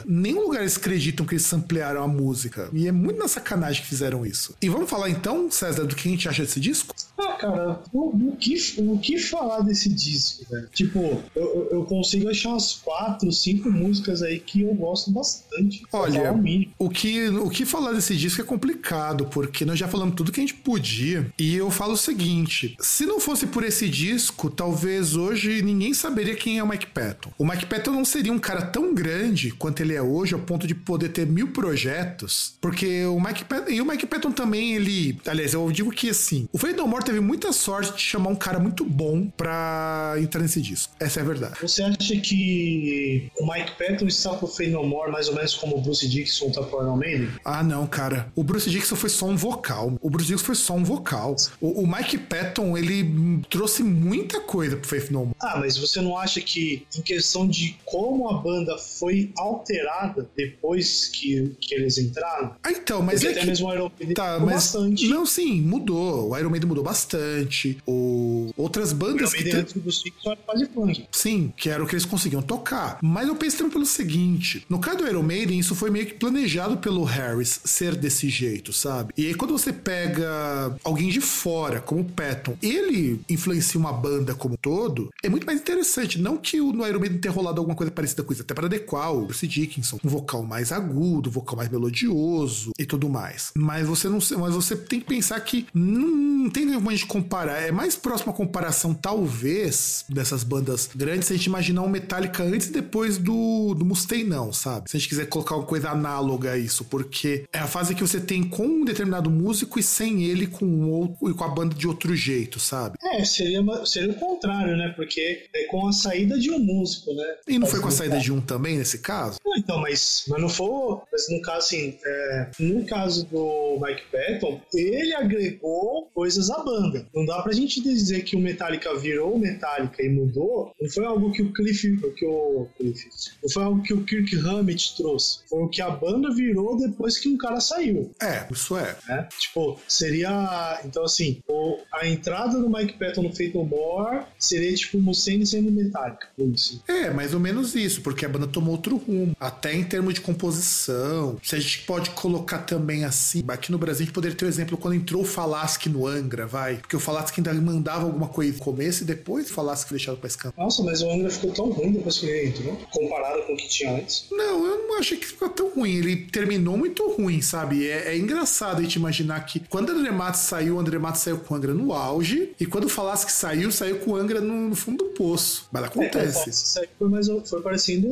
[0.06, 2.68] Nenhum lugar eles acreditam que eles samplearam a música.
[2.72, 4.54] E é muito na sacanagem que fizeram isso.
[4.60, 6.94] E vamos falar então, César, do que a gente acha desse disco?
[7.18, 10.68] Ah, cara, o, o que, o que falar desse disco, velho?
[10.72, 15.82] Tipo, eu, eu- consigo achar umas quatro, cinco músicas aí que eu gosto bastante.
[15.92, 16.32] Olha,
[16.78, 20.32] o o que, o que falar desse disco é complicado, porque nós já falamos tudo
[20.32, 21.30] que a gente podia.
[21.38, 26.34] E eu falo o seguinte: se não fosse por esse disco, talvez hoje ninguém saberia
[26.34, 27.30] quem é o Mike Patton.
[27.38, 30.66] O Mike Patton não seria um cara tão grande quanto ele é hoje, ao ponto
[30.66, 33.70] de poder ter mil projetos, porque o Mike Patton.
[33.70, 35.18] E o Mike Patton também, ele.
[35.26, 38.36] Aliás, eu digo que assim, o Fade No More teve muita sorte de chamar um
[38.36, 40.92] cara muito bom pra entrar nesse disco.
[41.00, 41.54] Essa é a verdade.
[41.60, 45.76] Você acha que o Mike Patton está pro Fade No More mais ou menos como
[45.76, 47.28] o Bruce Dixon tá pro Iron Maiden?
[47.44, 48.32] Ah, não, cara.
[48.34, 49.98] O Bruce Dixon foi só um vocal.
[50.00, 51.36] O Bruce Dixon foi só um vocal.
[51.60, 55.36] O, o Mike Patton, ele trouxe muita coisa pro Faith No More.
[55.40, 61.08] Ah, mas você não acha que em questão de como a banda foi alterada depois
[61.08, 62.54] que, que eles entraram?
[62.62, 63.46] Ah, então, mas Porque é até que...
[63.46, 64.54] mesmo o Iron Maiden Tá, mudou mas.
[64.56, 65.08] bastante.
[65.08, 66.30] Não, sim, mudou.
[66.30, 67.78] O Iron Maiden mudou bastante.
[67.86, 68.50] O...
[68.56, 69.42] Outras O Iron bandas que.
[69.44, 71.06] Maiden te- antes do era quase punk.
[71.12, 72.98] Sim, que era o que eles conseguiam tocar.
[73.02, 76.14] Mas eu penso também pelo seguinte: no caso do Iron Maiden, isso foi meio que
[76.14, 79.12] planejado pelo Harris ser desse jeito, sabe?
[79.16, 84.34] E aí, quando você pega alguém de fora, como o Patton, ele influencia uma banda
[84.34, 86.18] como um todo, é muito mais interessante.
[86.20, 88.66] Não que o- no Iron Maiden tenha rolado alguma coisa parecida com isso, até para
[88.66, 93.50] adequar o Bruce Dickinson, um vocal mais agudo, um vocal mais melodioso e tudo mais.
[93.56, 97.58] Mas você não mas você tem que pensar que não tem como a gente comparar.
[97.62, 98.94] É mais próximo a comparação,
[99.38, 103.84] talvez, dessas bandas grandes, se a gente imaginar um Metallica antes e depois do, do
[103.84, 104.90] Mustaine, não, sabe?
[104.90, 108.00] Se a gente quiser colocar uma coisa análoga a isso, porque é a fase que
[108.00, 111.48] você tem com um determinado músico e sem ele com um outro, e com a
[111.48, 112.96] banda de outro jeito, sabe?
[113.02, 114.92] É, seria, uma- seria o contrário, né?
[114.96, 117.24] Porque é com a saída de um músico, né?
[117.48, 119.38] E não foi com a Faz saída de um também, nesse caso?
[119.56, 120.98] Então, mas, mas não foi.
[121.12, 127.06] Mas no caso, assim, é, no caso do Mike Patton, ele agregou coisas à banda.
[127.14, 130.72] Não dá pra gente dizer que o Metallica virou Metallica e mudou.
[130.80, 131.96] Não foi algo que o Cliff.
[132.16, 133.08] Que o Cliff
[133.42, 135.40] não foi algo que o Kirk Hammett trouxe.
[135.48, 138.10] Foi o que a banda virou depois que um cara saiu.
[138.22, 138.96] É, isso é.
[139.08, 139.28] né?
[139.38, 140.80] Tipo, seria.
[140.84, 145.02] Então, assim, o- a entrada do Mike Patton no Fate No More seria tipo o
[145.02, 146.28] Mustaine sendo Metallica.
[146.38, 146.82] Isso.
[146.88, 149.36] É, mais ou menos isso, porque a banda tomou outro rumo.
[149.38, 151.36] Até em termos de composição.
[151.42, 154.48] Se a gente pode colocar também assim, aqui no Brasil a gente poderia ter o
[154.48, 156.76] exemplo quando entrou o Falasque no Angra, vai.
[156.76, 160.28] Porque o Falaschi ainda mandava alguma coisa no começo e depois o Falaschi deixava pra
[160.28, 160.62] escantar.
[160.64, 163.68] Nossa, mas o Angra ficou tão ruim depois que ele entrou, comparado com o que
[163.68, 164.26] tinha antes.
[164.30, 165.96] Não, eu não achei que ficou tão ruim.
[165.96, 167.86] Ele terminou muito ruim, sabe?
[167.88, 171.22] É, é engraçado a gente imaginar que quando o André Matos saiu, o André Matos
[171.22, 174.40] saiu com o Angra no auge, e quando o Falaschi saiu, saiu com o Angra
[174.40, 175.68] no, no fundo do poço.
[175.72, 176.50] Mas É, acontece.
[176.50, 178.08] isso aí foi, mais, foi parecendo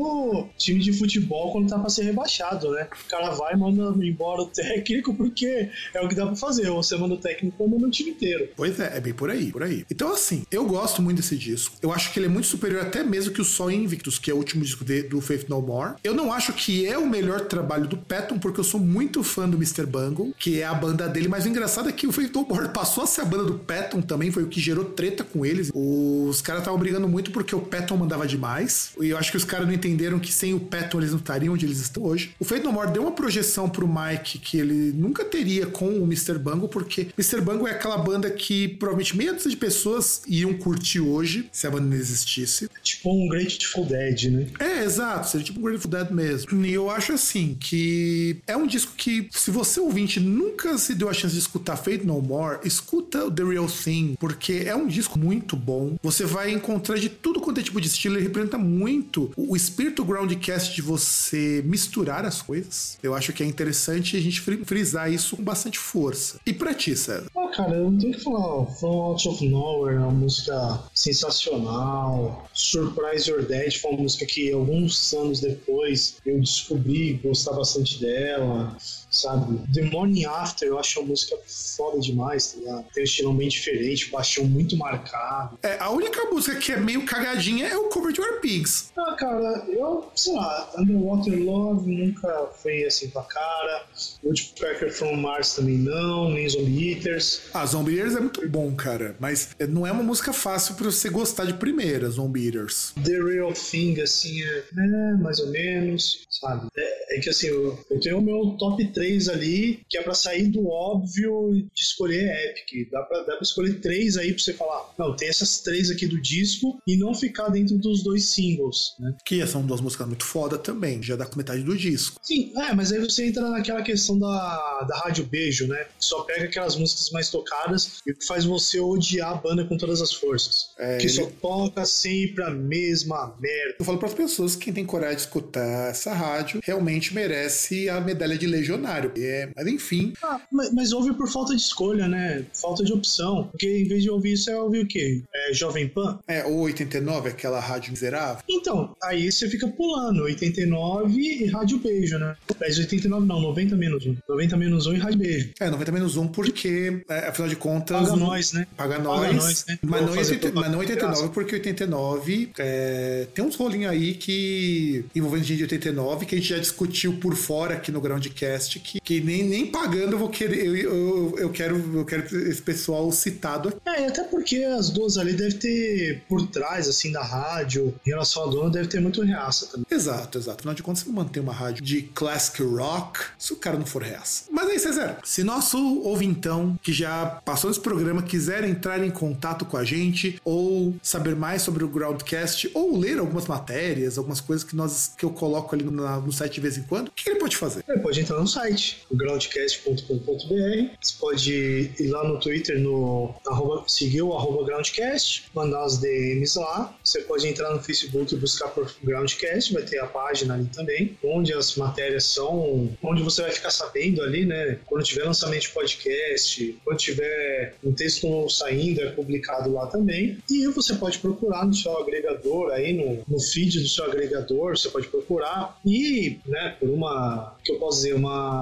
[0.72, 2.88] time de futebol quando tá pra ser rebaixado, né?
[3.06, 6.68] O cara vai e manda embora o técnico porque é o que dá pra fazer.
[6.68, 8.48] Ou você manda o técnico ou manda o time inteiro.
[8.56, 9.84] Pois é, é bem por aí, por aí.
[9.90, 11.76] Então, assim, eu gosto muito desse disco.
[11.82, 14.34] Eu acho que ele é muito superior até mesmo que o Sol Invictus, que é
[14.34, 15.94] o último disco de- do Faith No More.
[16.02, 19.48] Eu não acho que é o melhor trabalho do Patton, porque eu sou muito fã
[19.48, 19.86] do Mr.
[19.86, 22.68] Bungle, que é a banda dele, mas o engraçado é que o Faith No More
[22.70, 25.70] passou a ser a banda do Patton também, foi o que gerou treta com eles.
[25.74, 28.92] Os caras estavam brigando muito porque o Patton mandava demais.
[29.00, 31.54] E eu acho que os caras não entenderam que sem o Patton eles não estariam
[31.54, 32.34] onde eles estão hoje.
[32.38, 36.04] O Faith No More deu uma projeção pro Mike que ele nunca teria com o
[36.04, 36.38] Mr.
[36.38, 37.40] Bungle, porque Mr.
[37.40, 41.70] Bungle é aquela banda que provavelmente meia dúzia de pessoas iam curtir hoje, se a
[41.70, 42.68] banda não existisse.
[42.82, 44.46] Tipo um Grateful Dead, né?
[44.58, 46.64] É, exato, seria tipo um Grateful Dead mesmo.
[46.64, 51.08] E eu acho assim que é um disco que, se você ouvinte nunca se deu
[51.08, 54.86] a chance de escutar Fate No More, escuta o The Real Thing, porque é um
[54.86, 55.96] disco muito bom.
[56.02, 60.04] Você vai encontrar de tudo quanto é tipo de estilo, ele representa muito o espírito
[60.42, 62.98] groundcast de você misturar as coisas.
[63.02, 66.38] Eu acho que é interessante a gente fri- frisar isso com bastante força.
[66.44, 67.26] E pra ti, César?
[67.36, 68.66] Ah, cara, eu não tenho que falar.
[68.74, 72.48] From Out of Nowhere é uma música sensacional.
[72.52, 78.76] Surprise Your Dead foi uma música que alguns anos depois eu descobri gostar bastante dela.
[79.12, 79.60] Sabe?
[79.72, 81.36] The Morning After eu acho uma música
[81.76, 82.86] foda demais, tá ligado?
[82.94, 85.58] Tem um estilão bem diferente, baixão muito marcado.
[85.62, 88.90] É, a única música que é meio cagadinha é o cover de War Pigs.
[88.96, 93.84] Ah, cara, eu, sei lá, Underwater Love nunca foi assim pra cara.
[94.24, 97.42] Woodpecker from Mars também não, nem Zombie Eaters.
[97.52, 99.14] Ah, Zombie Eaters é muito bom, cara.
[99.20, 102.94] Mas não é uma música fácil pra você gostar de primeira, Zombie Eaters.
[103.04, 106.68] The Real Thing, assim, é, é, mais ou menos, sabe?
[106.74, 110.14] É, é que assim, eu, eu tenho o meu top 3 ali, que é pra
[110.14, 112.90] sair do óbvio de escolher Epic.
[112.90, 116.06] Dá pra, dá pra escolher três aí pra você falar, não, tem essas três aqui
[116.06, 119.14] do disco e não ficar dentro dos dois singles, né?
[119.24, 122.18] Que são duas músicas muito foda também, já dá com metade do disco.
[122.22, 125.86] Sim, é, mas aí você entra naquela questão da, da Rádio Beijo, né?
[125.98, 130.12] Só pega aquelas músicas mais tocadas e faz você odiar a banda com todas as
[130.12, 130.70] forças.
[130.78, 133.76] É, que ele- só toca sempre a mesma merda.
[133.78, 137.88] Eu falo para as pessoas que quem tem coragem de escutar essa rádio realmente merece
[137.88, 138.91] a medalha de legionário.
[139.16, 142.44] É, mas enfim, Ah, mas, mas ouve por falta de escolha, né?
[142.52, 143.48] Falta de opção.
[143.50, 145.22] Porque em vez de ouvir isso, é ouvir o quê?
[145.34, 146.18] É Jovem Pan?
[146.26, 148.42] é o 89, aquela rádio miserável.
[148.48, 152.36] Então, aí você fica pulando 89 e Rádio Beijo, né?
[152.60, 154.16] Mas 89 não, 90 menos 1.
[154.28, 155.50] 90 menos 1 e Rádio Beijo.
[155.60, 158.08] É, 90 menos 1, porque, é, afinal de contas.
[158.08, 158.66] Paga nós, né?
[158.76, 159.36] Paga Paga nós.
[159.36, 159.78] nós, né?
[159.82, 161.32] Mas, não fazer 80, mas não propaganda de 89, graça.
[161.32, 165.04] porque 89 é, tem uns rolinhos aí que.
[165.14, 169.00] envolvendo gente de 89, que a gente já discutiu por fora aqui no Groundcast, que,
[169.00, 170.66] que nem, nem pagando eu vou querer.
[170.66, 173.78] Eu, eu, eu quero, eu quero esse pessoal citado aqui.
[173.86, 178.10] É, e até porque as duas ali devem ter, por trás, assim, da rádio, em
[178.10, 179.86] relação à dona, deve ter muito reaça também.
[179.90, 180.58] Exato, exato.
[180.60, 183.86] Afinal de contas, você não mantém uma rádio de classic rock se o cara não
[183.86, 184.44] for reaça.
[184.50, 189.64] Mas aí, César, se nosso ouvintão que já passou nesse programa quiser entrar em contato
[189.64, 194.64] com a gente ou saber mais sobre o Groundcast ou ler algumas matérias, algumas coisas
[194.64, 197.28] que nós que eu coloco ali no, no site de vez em quando, o que
[197.28, 197.84] ele pode fazer?
[197.86, 198.71] Você pode entrar no site,
[199.10, 200.96] o groundcast.com.br.
[201.00, 201.52] Você pode
[201.98, 206.96] ir lá no Twitter, no arroba, seguir o arroba groundcast, mandar as DMs lá.
[207.02, 211.16] Você pode entrar no Facebook e buscar por Groundcast, vai ter a página ali também,
[211.24, 214.78] onde as matérias são, onde você vai ficar sabendo ali, né?
[214.86, 220.38] Quando tiver lançamento de podcast, quando tiver um texto novo saindo, é publicado lá também.
[220.50, 224.88] E você pode procurar no seu agregador, aí no, no feed do seu agregador, você
[224.88, 225.78] pode procurar.
[225.84, 228.61] E, né, por uma, que eu posso dizer, uma,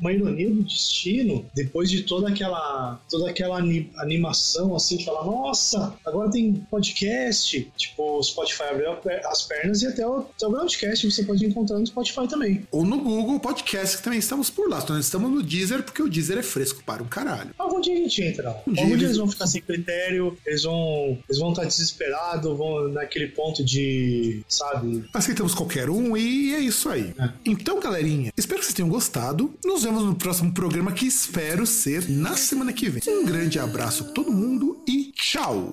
[0.00, 5.24] uma ironia do destino, depois de toda aquela, toda aquela ani- animação, assim, de falar,
[5.24, 8.90] nossa, agora tem podcast, tipo, o Spotify abriu
[9.26, 12.66] as pernas e até o, até o Groundcast você pode encontrar no Spotify também.
[12.70, 14.78] Ou no Google Podcast, que também estamos por lá.
[14.88, 17.50] Nós estamos no Deezer, porque o Deezer é fresco para um caralho.
[17.58, 18.50] Algum dia a gente entra.
[18.66, 21.64] Um dia Algum dia eles- eles vão ficar sem critério, eles vão eles vão estar
[21.64, 25.04] desesperados, vão naquele ponto de, sabe?
[25.12, 27.12] Aceitamos qualquer um e é isso aí.
[27.18, 27.30] É.
[27.44, 29.27] Então, galerinha, espero que vocês tenham gostado.
[29.64, 33.02] Nos vemos no próximo programa que espero ser na semana que vem.
[33.08, 35.70] Um grande abraço a todo mundo e tchau!